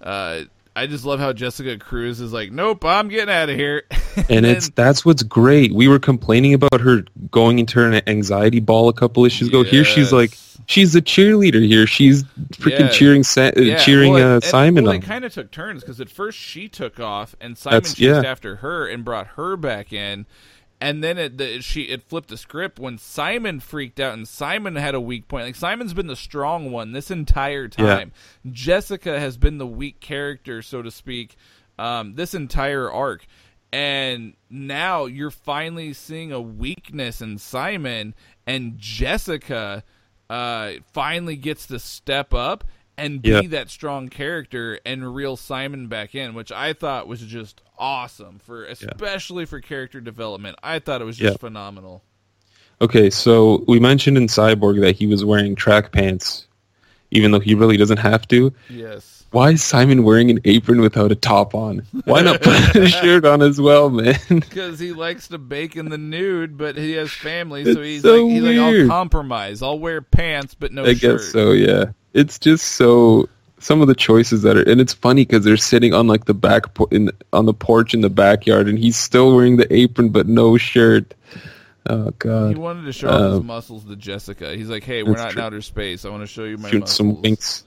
[0.00, 0.42] uh,
[0.74, 3.82] I just love how Jessica Cruz is like, "Nope, I'm getting out of here."
[4.28, 5.72] and it's that's what's great.
[5.72, 9.62] We were complaining about her going into an anxiety ball a couple issues ago.
[9.62, 10.36] Here she's like,
[10.66, 11.86] she's a cheerleader here.
[11.86, 12.88] She's freaking Yeah.
[12.88, 15.00] cheering Sa- uh, Yeah, cheering well, uh, Simon well, on.
[15.00, 18.22] They kind of took turns because at first she took off, and Simon That's- chased
[18.24, 18.30] yeah.
[18.30, 20.26] after her and brought her back in.
[20.78, 24.76] And then it the, she it flipped the script when Simon freaked out and Simon
[24.76, 25.46] had a weak point.
[25.46, 28.12] Like Simon's been the strong one this entire time.
[28.52, 31.36] Jessica has been the weak character, so to speak,
[31.78, 33.24] um, this entire arc.
[33.76, 38.14] And now you're finally seeing a weakness in Simon,
[38.46, 39.84] and Jessica
[40.30, 42.64] uh, finally gets to step up
[42.96, 43.42] and be Yeah.
[43.48, 48.64] that strong character and reel Simon back in, which I thought was just awesome for
[48.64, 50.56] especially for character development.
[50.62, 51.36] I thought it was just Yeah.
[51.36, 52.02] phenomenal.
[52.80, 56.46] Okay, so we mentioned in Cyborg that he was wearing track pants
[57.10, 58.52] even though he really doesn't have to.
[58.70, 59.25] Yes.
[59.36, 61.82] Why is Simon wearing an apron without a top on?
[62.06, 64.18] Why not put a shirt on as well, man?
[64.30, 68.02] Because he likes to bake in the nude, but he has family, so It's he's
[68.02, 69.60] so like, he's like, I'll compromise.
[69.60, 71.18] I'll wear pants, but no I shirt.
[71.18, 71.84] guess so, yeah.
[72.14, 73.28] It's just so
[73.58, 76.32] some of the choices that are, and it's funny because they're sitting on like the
[76.32, 80.08] back po- in on the porch in the backyard, and he's still wearing the apron
[80.08, 81.12] but no shirt.
[81.90, 82.48] Oh god!
[82.48, 84.56] He wanted to show off his Um, muscles to Jessica.
[84.56, 86.06] He's like, "Hey, we're not in outer space.
[86.06, 87.64] I want to show you my muscles." some winks.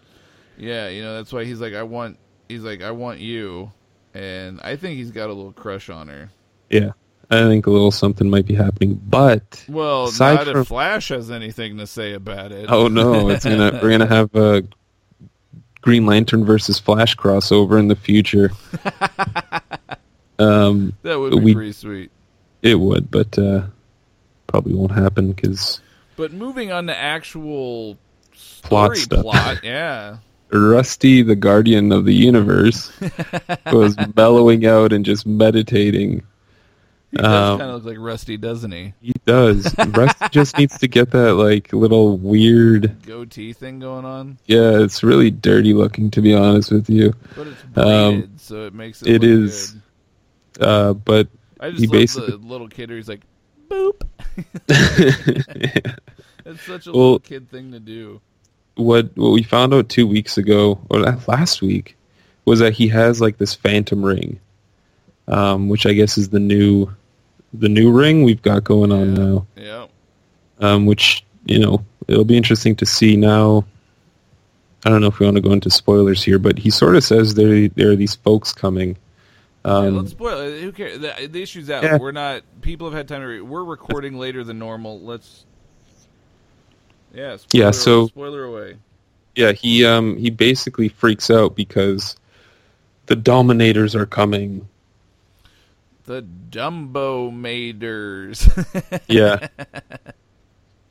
[0.59, 3.71] Yeah, you know that's why he's like, "I want." He's like, "I want you,"
[4.13, 6.29] and I think he's got a little crush on her.
[6.69, 6.91] Yeah,
[7.31, 11.31] I think a little something might be happening, but Well, not from- if Flash has
[11.31, 12.69] anything to say about it.
[12.69, 14.63] oh no, it's gonna we're gonna have a
[15.81, 18.51] Green Lantern versus Flash crossover in the future.
[20.39, 22.11] um, that would be we- pretty sweet.
[22.61, 23.63] it would, but uh,
[24.47, 25.81] probably won't happen because
[26.15, 27.97] But moving on to actual
[28.63, 29.21] Plot stuff.
[29.23, 30.17] plot, yeah.
[30.51, 32.91] Rusty, the guardian of the universe,
[33.71, 36.23] was bellowing out and just meditating.
[37.11, 38.93] He does Um, kind of look like Rusty, doesn't he?
[39.01, 39.73] He does.
[39.89, 42.95] Rusty just needs to get that like little weird.
[43.03, 47.13] Goatee thing going on, Yeah, it's really dirty looking to be honest with you.
[47.35, 49.07] but it's Um, braided, so it makes it.
[49.07, 49.75] It is,
[50.53, 50.63] good.
[50.67, 51.27] uh, but
[51.59, 52.89] I just he love basically- the little kid.
[52.91, 53.21] He's like,
[53.69, 54.01] "Boop."
[56.45, 58.21] It's such a Well- little kid thing to do.
[58.79, 61.95] What what we found out two weeks ago or last week
[62.45, 64.39] was that he has like this phantom ring,
[65.27, 66.87] um, which I guess is the new
[67.53, 69.23] the new ring we've got going on Yeah.
[69.23, 69.47] now.
[69.55, 69.85] Yeah.
[70.59, 73.65] um, which you know it'll be interesting to see now.
[74.85, 77.03] I don't know if we want to go into spoilers here, but he sort of
[77.03, 78.97] says there there are these folks coming.
[79.65, 80.61] Yeah, Um, let's spoil it.
[80.61, 80.99] Who cares?
[80.99, 81.83] The, the issue's out.
[81.83, 81.97] Yeah.
[81.97, 82.43] We're not.
[82.61, 83.27] People have had time to.
[83.27, 85.01] Re- we're recording later than normal.
[85.01, 85.45] Let's.
[87.13, 87.37] Yeah.
[87.37, 88.77] Spoiler, Yeah, so- spoiler away.
[89.35, 92.15] yeah, he um, he basically freaks out because
[93.07, 94.67] the Dominators are coming.
[96.05, 98.47] The Dumbo Maders.
[99.07, 99.47] Yeah,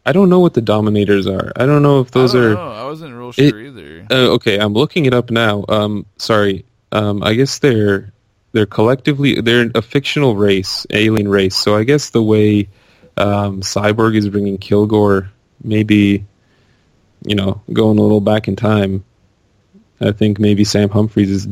[0.07, 1.53] I don't know what the Dominators are.
[1.57, 2.55] I don't know if those I don't are.
[2.55, 2.73] know.
[2.73, 4.07] I wasn't real It- sure either.
[4.11, 5.65] Uh, okay, I'm looking it up now.
[5.69, 6.65] Um, sorry.
[6.93, 8.13] Um, I guess they're
[8.53, 11.55] they're collectively they're a fictional race, alien race.
[11.57, 12.69] So I guess the way
[13.19, 15.31] um, Cyborg is bringing Kilgore,
[15.63, 16.25] maybe
[17.25, 19.05] you know, going a little back in time.
[20.01, 21.49] I think maybe Sam Humphries is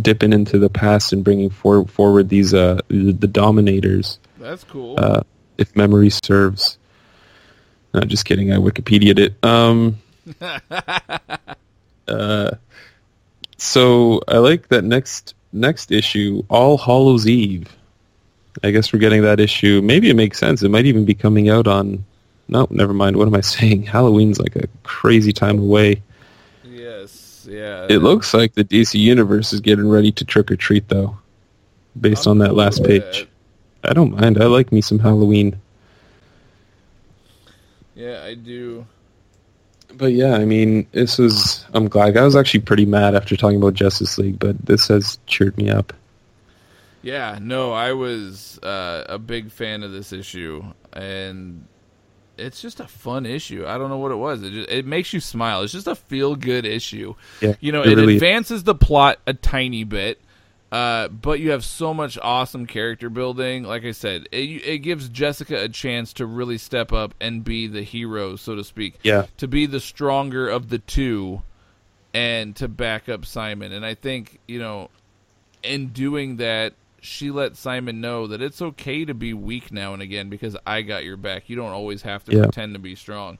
[0.00, 4.96] dipping into the past and bringing for, forward these uh, the, the Dominators, That's cool.
[4.98, 5.22] uh,
[5.56, 6.78] if memory serves.
[7.94, 8.52] No, just kidding.
[8.52, 9.44] I Wikipedia'd it.
[9.44, 9.98] Um,
[12.08, 12.50] uh,
[13.56, 17.74] so I like that next next issue, All Hallows Eve.
[18.62, 19.80] I guess we're getting that issue.
[19.82, 20.62] Maybe it makes sense.
[20.62, 22.04] It might even be coming out on.
[22.48, 23.16] No, never mind.
[23.16, 23.84] What am I saying?
[23.84, 26.02] Halloween's like a crazy time away.
[26.64, 27.46] yes.
[27.48, 27.86] Yeah.
[27.88, 31.16] It looks like the DC universe is getting ready to trick or treat, though,
[32.00, 33.28] based I'm on that cool last page.
[33.84, 34.42] I don't mind.
[34.42, 35.56] I like me some Halloween.
[37.94, 38.84] Yeah, I do.
[39.94, 41.64] But yeah, I mean, this was.
[41.72, 42.16] I'm glad.
[42.16, 45.70] I was actually pretty mad after talking about Justice League, but this has cheered me
[45.70, 45.92] up.
[47.02, 51.64] Yeah, no, I was uh, a big fan of this issue, and
[52.38, 53.64] it's just a fun issue.
[53.66, 54.42] I don't know what it was.
[54.42, 55.62] It just, it makes you smile.
[55.62, 57.14] It's just a feel good issue.
[57.40, 60.20] Yeah, You know, it it, really- advances the plot a tiny bit,
[60.72, 63.62] uh, but you have so much awesome character building.
[63.64, 67.66] Like I said, it, it gives Jessica a chance to really step up and be
[67.68, 68.98] the hero, so to speak.
[69.02, 69.26] Yeah.
[69.38, 71.42] To be the stronger of the two,
[72.12, 73.72] and to back up Simon.
[73.72, 74.90] And I think you know,
[75.62, 76.74] in doing that,
[77.06, 80.82] she let Simon know that it's okay to be weak now and again because I
[80.82, 81.48] got your back.
[81.48, 82.42] You don't always have to Yeah.
[82.42, 83.38] pretend to be strong.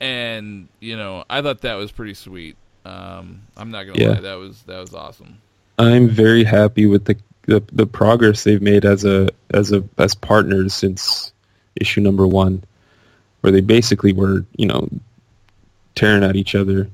[0.00, 2.56] And you know, I thought that was pretty sweet.
[2.84, 4.10] Um, I'm not gonna Yeah.
[4.10, 5.38] lie, that was that was awesome.
[5.78, 10.14] I'm very happy with the, the the progress they've made as a as a as
[10.14, 11.32] partners since
[11.76, 12.62] issue number one,
[13.40, 14.88] where they basically were you know
[15.94, 16.88] tearing at each other.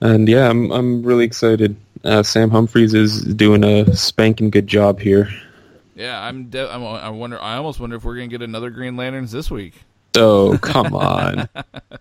[0.00, 1.76] And yeah, I'm I'm really excited.
[2.04, 5.28] Uh, Sam Humphries is doing a spanking good job here.
[5.94, 6.46] Yeah, I'm.
[6.48, 6.82] De- I'm.
[6.84, 7.40] I wonder.
[7.40, 9.74] I almost wonder if we're gonna get another Green Lanterns this week.
[10.16, 11.48] Oh come on,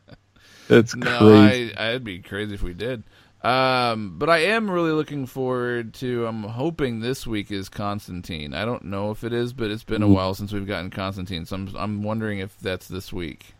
[0.67, 1.75] that's No, crazy.
[1.77, 3.03] I, I'd be crazy if we did.
[3.43, 6.25] Um, but I am really looking forward to.
[6.25, 8.53] I'm hoping this week is Constantine.
[8.53, 10.13] I don't know if it is, but it's been a Mhm.
[10.13, 11.75] while since we've gotten Constantine, so I'm.
[11.75, 13.53] I'm wondering if that's this week.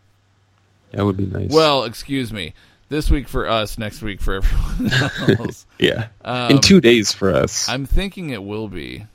[0.92, 1.52] that would be nice.
[1.52, 2.54] Well, excuse me.
[2.92, 5.66] This week for us, next week for everyone else.
[5.80, 7.70] yeah, Um, in two days for us.
[7.70, 9.06] I'm thinking it will be.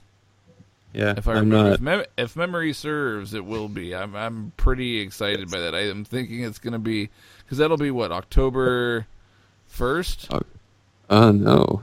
[0.94, 1.72] yeah, If I I'm remember, not.
[1.74, 3.94] if, mem- if memory serves, it will be.
[3.94, 5.74] I'm I'm pretty excited by that.
[5.74, 7.10] I am thinking it's going to be
[7.44, 9.06] because that'll be what October
[9.66, 10.26] first.
[11.10, 11.82] Uh, no.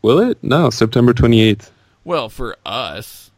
[0.00, 0.42] Will it?
[0.42, 1.68] No, September 28th.
[2.02, 3.30] Well, for us.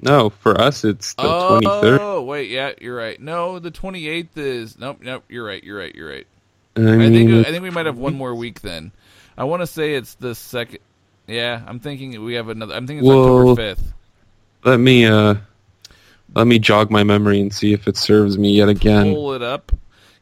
[0.00, 3.20] No, for us it's the oh, wait, yeah, you're right.
[3.20, 5.24] No, the 28th is nope, nope.
[5.28, 5.62] You're right.
[5.62, 5.94] You're right.
[5.94, 6.26] You're right.
[6.76, 8.92] I, I think I think we might have one more week then.
[9.36, 10.78] I want to say it's the second.
[11.26, 12.74] Yeah, I'm thinking we have another.
[12.74, 13.82] I'm thinking it's Well, October 5th.
[14.64, 15.34] let me uh
[16.34, 19.12] let me jog my memory and see if it serves me yet again.
[19.14, 19.72] Pull it up.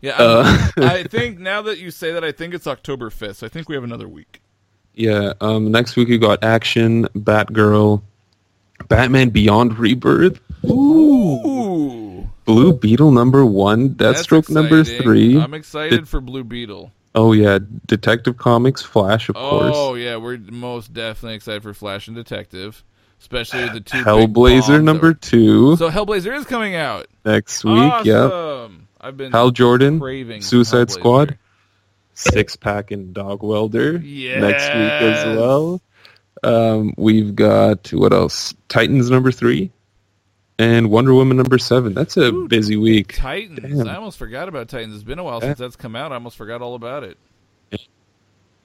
[0.01, 0.69] Yeah, Uh.
[0.79, 3.37] I think now that you say that, I think it's October 5th.
[3.37, 4.41] So I think we have another week.
[4.95, 8.03] Yeah, um next week we got Action, Batgirl,
[8.89, 15.41] Batman Beyond Rebirth, Ooh, Blue Beetle number 1, Deathstroke number 3.
[15.41, 16.93] I'm excited for Blue Beetle.
[17.15, 19.73] Oh yeah, Detective Comics, Flash, of Oh course.
[19.75, 22.85] Oh yeah, we're most definitely excited for Flash and Detective,
[23.21, 24.03] especially the two.
[24.05, 28.05] Hellblazer number two So Hellblazer is coming out next week.
[28.05, 28.89] Yeah, Awesome.
[29.01, 30.91] I've been Hal Jordan, craving Suicide Hellblazer.
[30.91, 31.39] Squad,
[32.13, 33.95] Six Pack and Dogwelder
[34.41, 35.81] next week as well.
[36.43, 38.55] Um, we've got what else?
[38.69, 39.71] Titans number three,
[40.59, 41.95] and Wonder Woman number seven.
[41.95, 43.15] That's a Ooh, busy week.
[43.17, 43.79] Titans.
[43.79, 43.89] Damn.
[43.89, 44.95] I almost forgot about Titans.
[44.95, 45.49] It's been a while Yeah.
[45.49, 46.13] since that's come out.
[46.13, 47.17] I almost forgot all about it.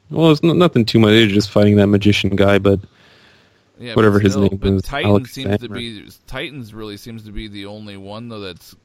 [0.09, 1.11] Well, it's not, nothing too much.
[1.11, 2.81] They're just fighting that magician guy, but
[3.79, 7.23] Yeah, Whatever but his name but is, Titans Alex seems to be Titans really seems
[7.23, 8.75] to be the only one though that's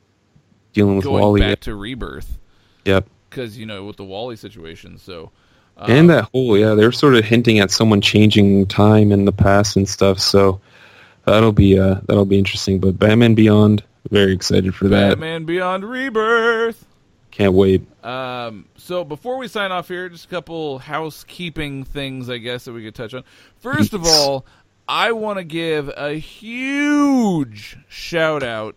[0.72, 1.41] dealing with going Wally.
[1.41, 2.39] back to Rebirth
[2.84, 3.09] Yep.
[3.28, 4.99] because you know with the Wally situation.
[4.99, 5.32] So
[5.77, 9.33] um, and that whole yeah, they're sort of hinting at someone changing time in the
[9.33, 10.18] past and stuff.
[10.18, 10.61] So
[11.24, 12.79] that'll be uh that'll be interesting.
[12.79, 15.11] But Batman Beyond, very excited for that.
[15.11, 16.85] Batman Beyond Rebirth.
[17.31, 17.83] Can't wait.
[18.03, 22.72] Um, so before we sign off here, just a couple housekeeping things, I guess, that
[22.72, 23.24] we could touch on.
[23.59, 24.47] First of all,
[24.89, 28.74] I want to give a huge shout out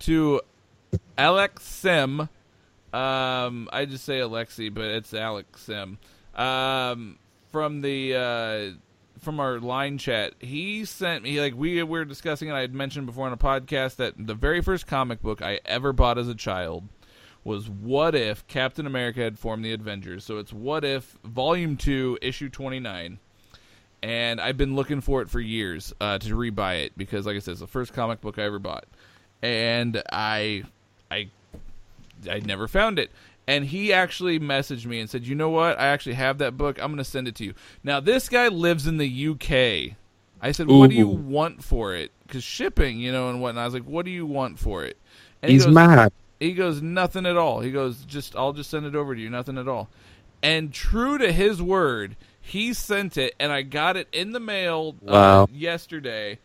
[0.00, 0.42] to
[1.16, 2.20] Alex Sim.
[2.92, 5.96] Um, I just say Alexi, but it's Alex Sim.
[6.34, 7.18] Um,
[7.50, 8.78] from the uh,
[9.20, 13.06] from our line chat, he sent me like we were discussing, and I had mentioned
[13.06, 16.34] before on a podcast that the very first comic book I ever bought as a
[16.34, 16.88] child
[17.44, 20.24] was What If Captain America had formed the Avengers.
[20.24, 23.18] So it's What If Volume 2, Issue 29.
[24.02, 27.38] And I've been looking for it for years uh, to rebuy it because, like I
[27.38, 28.84] said, it's the first comic book I ever bought.
[29.42, 30.64] And I,
[31.10, 31.30] I,
[32.28, 33.10] I never found it.
[33.52, 35.78] And he actually messaged me and said, "You know what?
[35.78, 36.78] I actually have that book.
[36.80, 39.96] I'm going to send it to you." Now this guy lives in the UK.
[40.40, 43.62] I said, "What do you want for it?" Because shipping, you know, and whatnot.
[43.62, 44.96] I was like, "What do you want for it?"
[45.42, 46.12] And he He's goes, mad.
[46.40, 47.60] he goes, nothing at all.
[47.60, 49.88] He goes, just I'll just send it over to you, nothing at all.
[50.42, 54.96] And true to his word, he sent it, and I got it in the mail
[55.06, 56.38] uh, yesterday.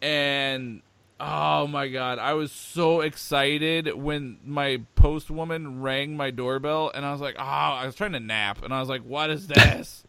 [0.00, 0.82] And
[1.24, 7.04] oh my god, I was so excited when my post woman rang my doorbell, and
[7.04, 9.46] I was like, oh, I was trying to nap, and I was like, what is
[9.48, 10.04] this?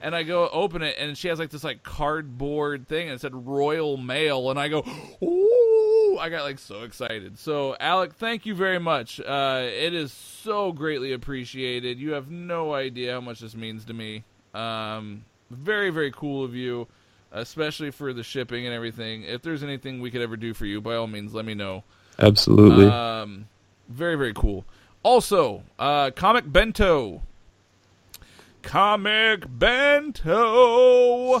[0.00, 3.20] and I go open it, and she has like this like cardboard thing, and it
[3.20, 4.84] said Royal Mail, and I go,
[5.22, 7.38] ooh, I got like so excited.
[7.38, 9.20] So Alec, thank you very much.
[9.20, 11.98] Uh, it is so greatly appreciated.
[11.98, 14.24] You have no idea how much this means to me.
[14.54, 16.88] Um, very very cool of you,
[17.32, 19.22] especially for the shipping and everything.
[19.22, 21.84] If there's anything we could ever do for you, by all means, let me know.
[22.18, 22.86] Absolutely.
[22.86, 23.46] Um,
[23.88, 24.64] very very cool.
[25.02, 27.22] Also, uh, Comic Bento.
[28.62, 31.40] Comic Bento.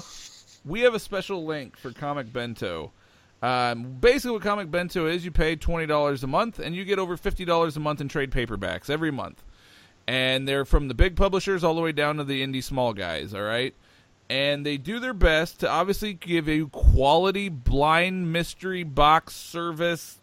[0.64, 2.92] We have a special link for Comic Bento.
[3.40, 6.98] Um, basically, what Comic Bento is, you pay twenty dollars a month, and you get
[6.98, 9.42] over fifty dollars a month in trade paperbacks every month.
[10.06, 13.34] And they're from the big publishers all the way down to the indie small guys.
[13.34, 13.74] All right,
[14.30, 20.20] and they do their best to obviously give you quality blind mystery box service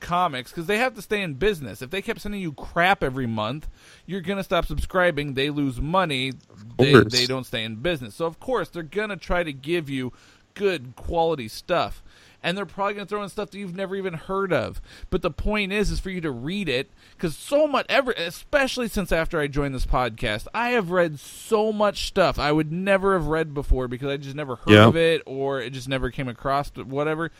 [0.00, 1.82] comics because they have to stay in business.
[1.82, 3.68] If they kept sending you crap every month,
[4.06, 5.34] you're gonna stop subscribing.
[5.34, 6.32] They lose money.
[6.78, 8.14] They, they don't stay in business.
[8.16, 10.12] So of course they're gonna try to give you
[10.54, 12.02] good quality stuff.
[12.42, 14.80] And they're probably gonna throw in stuff that you've never even heard of.
[15.10, 18.88] But the point is, is for you to read it because so much, ever, especially
[18.88, 23.12] since after I joined this podcast, I have read so much stuff I would never
[23.12, 24.86] have read before because I just never heard Yeah.
[24.86, 27.30] of it or it just never came across whatever.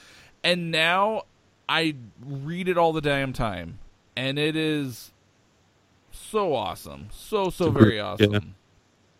[0.45, 1.23] And now
[1.69, 3.79] I read it all the damn time,
[4.17, 5.13] and it is
[6.13, 8.33] so awesome, so so very awesome.
[8.33, 8.41] yeah.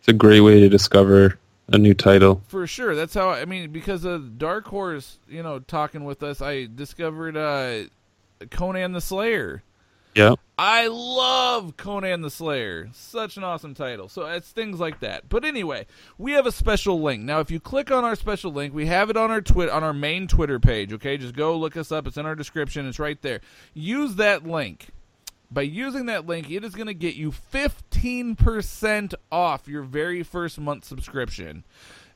[0.01, 1.39] it's a great way to discover
[1.71, 2.43] a new title.
[2.49, 3.71] For sure, that's how I mean.
[3.71, 7.85] Because of Dark Horse, you know, talking with us, I discovered uh,
[8.51, 9.63] Conan the Slayer.
[10.15, 10.35] Yeah.
[10.59, 12.91] I love Conan the Slayer.
[12.93, 14.09] Such an awesome title.
[14.09, 15.29] So it's things like that.
[15.29, 15.87] But anyway,
[16.19, 17.23] we have a special link.
[17.23, 19.85] Now if you click on our special link, we have it on our twit on
[19.85, 21.17] our main Twitter page, okay?
[21.17, 22.07] Just go look us up.
[22.07, 22.89] It's in our description.
[22.89, 23.41] It's right there.
[23.73, 24.89] Use that link.
[25.51, 30.59] By using that link, it is going to get you 15% off your very first
[30.61, 31.65] month subscription.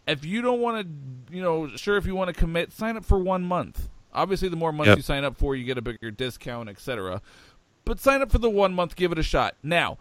[0.07, 3.05] If you don't want to, you know, sure if you want to commit, sign up
[3.05, 3.89] for 1 month.
[4.13, 4.97] Obviously, the more months Yep.
[4.99, 7.21] you sign up for, you get a bigger discount, etc.
[7.85, 9.57] But sign up for the 1 month, give it a shot.
[9.63, 9.99] Now,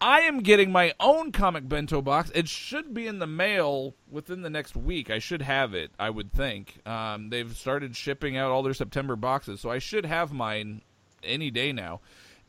[0.00, 2.30] I am getting my own comic bento box.
[2.34, 5.10] It should be in the mail within the next week.
[5.10, 6.86] I should have it, I would think.
[6.86, 10.82] Um, they've started shipping out all their September boxes, so I should have mine
[11.24, 12.00] any day now.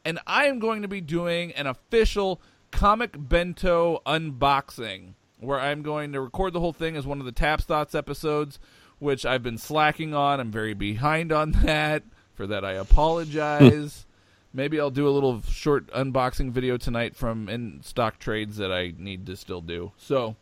[0.07, 2.41] And I am going to be doing an official
[2.71, 7.33] comic bento unboxing where I'm going to record the whole thing as one of the
[7.33, 8.57] Taps Thoughts episodes,
[8.99, 10.39] which I've been slacking on.
[10.39, 12.03] I'm very behind on that.
[12.35, 14.05] For that, I apologize.
[14.53, 19.35] Maybe I'll do a little short unboxing video tonight from InStockTrades that I need to
[19.35, 19.91] still do.
[19.97, 20.37] So,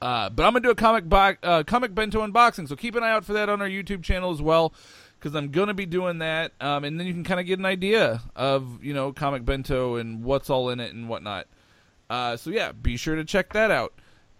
[0.00, 2.68] uh, but I'm gonna do a comic bo- uh, comic bento unboxing.
[2.68, 4.72] So keep an eye out for that on our YouTube channel as well,
[5.22, 6.52] because I'm gonna be doing that.
[6.60, 9.96] Um, and then you can kind of get an idea of you know comic bento
[9.96, 11.46] and what's all in it and whatnot.
[12.10, 13.94] Uh, so yeah, be sure to check that out.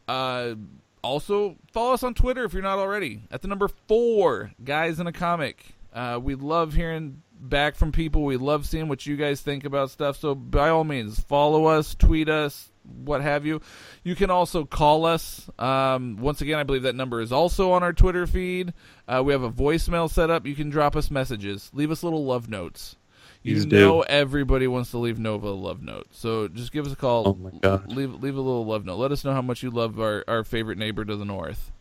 [0.09, 0.55] Uh,
[1.03, 3.23] also, follow us on Twitter if you're not already.
[3.31, 5.65] At the number four, guys in a comic.
[5.93, 8.25] Uh, we love hearing back from people.
[8.25, 10.17] We love seeing what you guys think about stuff.
[10.17, 12.72] So by all means, follow us, tweet us,
[13.05, 13.61] what have you.
[14.05, 15.49] You can also call us.
[15.59, 18.73] Um, once again, I believe that number is also on our Twitter feed.
[19.07, 20.47] Uh, we have a voicemail set up.
[20.47, 21.71] You can drop us messages.
[21.73, 22.97] Leave us little love notes.
[23.43, 23.81] You Please do.
[23.81, 27.29] know everybody wants to leave Nova a love note, so just give us a call.
[27.29, 27.91] Oh my God.
[27.91, 28.99] Leave leave a little love note.
[28.99, 31.73] Let us know how much you love our, our favorite neighbor to the north.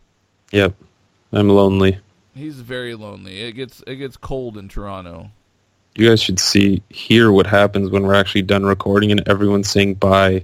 [0.52, 0.74] Yep.
[1.32, 2.00] I'm lonely.
[2.34, 3.42] He's very lonely.
[3.42, 5.30] It gets it gets cold in Toronto.
[5.96, 9.96] You guys should see hear what happens when we're actually done recording and everyone's saying
[9.96, 10.44] bye.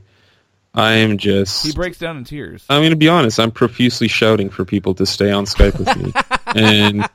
[0.73, 2.65] I am just He breaks down in tears.
[2.69, 3.39] I'm going to be honest.
[3.39, 6.13] I'm profusely shouting for people to stay on Skype with me,
[6.55, 7.09] and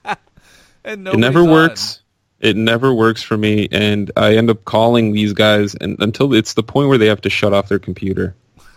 [0.84, 1.50] and it never on.
[1.50, 2.00] works.
[2.40, 6.54] It never works for me, and I end up calling these guys, and until it's
[6.54, 8.34] the point where they have to shut off their computer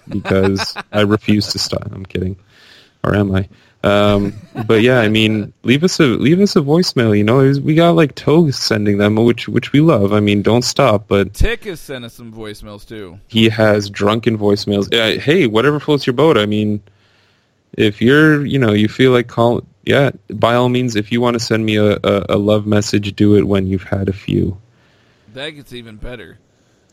[0.07, 1.87] because I refuse to stop.
[1.91, 2.37] I'm kidding,
[3.03, 3.49] or am I?
[3.85, 4.33] Um,
[4.65, 7.15] but yeah, I mean, leave us a leave us a voicemail.
[7.15, 10.11] You know, we got like Toes sending them, which which we love.
[10.11, 13.19] I mean, don't stop, but Tick has sent us some voicemails too.
[13.27, 14.91] he has drunken voicemails.
[14.91, 16.35] Uh, hey, whatever floats your boat.
[16.35, 16.81] I mean,
[17.73, 21.35] if you're, you know, you feel like call, yeah, by all means, if you want
[21.35, 24.57] to send me a, a, a love message, do it when you've had a few.
[25.33, 26.39] That gets even better.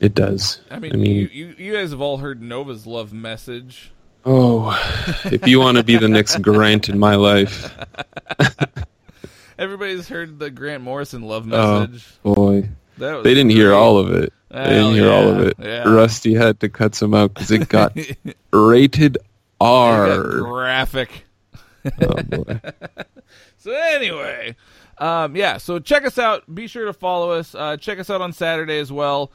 [0.01, 0.61] It does.
[0.71, 3.93] I mean, I mean, you, you you guys have all heard Nova's love message.
[4.25, 4.71] Oh,
[5.25, 7.75] if you want to be the next Grant in my life,
[9.59, 11.63] Everybody's heard the Grant Morrison love message.
[11.65, 11.81] Oh.
[11.87, 12.09] message.
[12.23, 12.69] boy,
[12.99, 14.33] that was they didn't hear all of it.
[14.51, 15.57] They didn't hear all of it.
[15.59, 15.89] yeah.
[15.89, 17.97] Rusty had to cut some out because it got
[18.53, 19.25] rated got
[19.61, 20.39] R.
[20.41, 21.25] graphic.
[22.01, 22.61] oh boy.
[23.57, 24.57] So anyway,
[24.99, 25.57] um, yeah.
[25.59, 26.53] So check us out.
[26.53, 27.55] Be sure to follow us.
[27.55, 29.31] Uh, check us out on Saturday as well.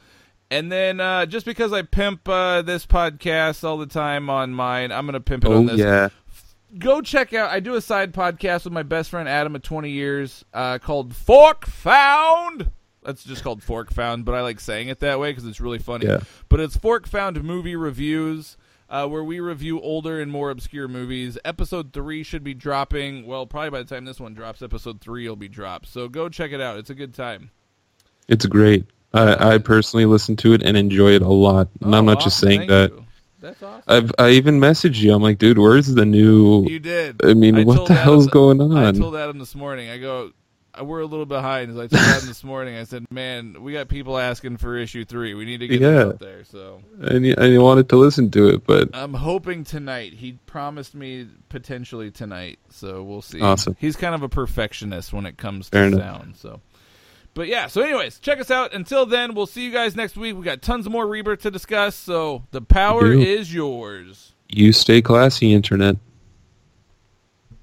[0.50, 4.90] And then uh, just because I pimp uh, this podcast all the time on mine,
[4.92, 5.78] I'm gonna pimp it Oh on this.
[5.78, 6.08] yeah.
[6.78, 7.50] Go check out.
[7.50, 11.14] I do a side podcast with my best friend Adam of 20 years uh, called
[11.14, 12.70] Fork Found.
[13.02, 15.78] That's just called Fork Found, but I like saying it that way because it's really
[15.78, 16.06] funny.
[16.06, 16.20] Yeah.
[16.50, 18.58] But it's Fork Found movie reviews,
[18.90, 21.38] uh, where we review older and more obscure movies.
[21.42, 23.24] Episode three should be dropping.
[23.26, 25.86] Well, probably by the time this one drops, episode three will be dropped.
[25.88, 26.76] So go check it out.
[26.78, 27.50] It's a good time.
[28.28, 28.84] It's great.
[29.14, 31.68] I, I personally listen to it and enjoy it a lot.
[31.80, 32.90] And I'm Oh, not just saying Thank that.
[32.92, 33.04] you.
[33.40, 33.82] That's awesome.
[33.86, 35.14] I've I even messaged you.
[35.14, 36.66] I'm like, dude, where's the new?
[36.68, 37.24] you did.
[37.24, 38.76] I mean, what told the hell's going on?
[38.76, 39.88] I told Adam this morning.
[39.90, 40.32] I go,
[40.82, 41.72] we're a little behind.
[41.74, 42.76] So I told Adam this morning.
[42.76, 45.34] I said, man, we got people asking for issue three.
[45.34, 46.02] We need to get Yeah.
[46.06, 46.44] out there.
[46.44, 50.14] So and you, and you wanted to listen to it, but I'm hoping tonight.
[50.14, 52.58] He promised me potentially tonight.
[52.70, 53.40] So we'll see.
[53.40, 53.76] Awesome.
[53.78, 56.00] He's kind of a perfectionist when it comes Fair to enough.
[56.20, 56.36] sound.
[56.36, 56.60] So.
[57.38, 58.74] But yeah, so anyways, check us out.
[58.74, 60.36] Until then, we'll see you guys next week.
[60.36, 64.32] We got tons more Rebirth to discuss, so the power is yours.
[64.48, 65.98] you stay classy, internet.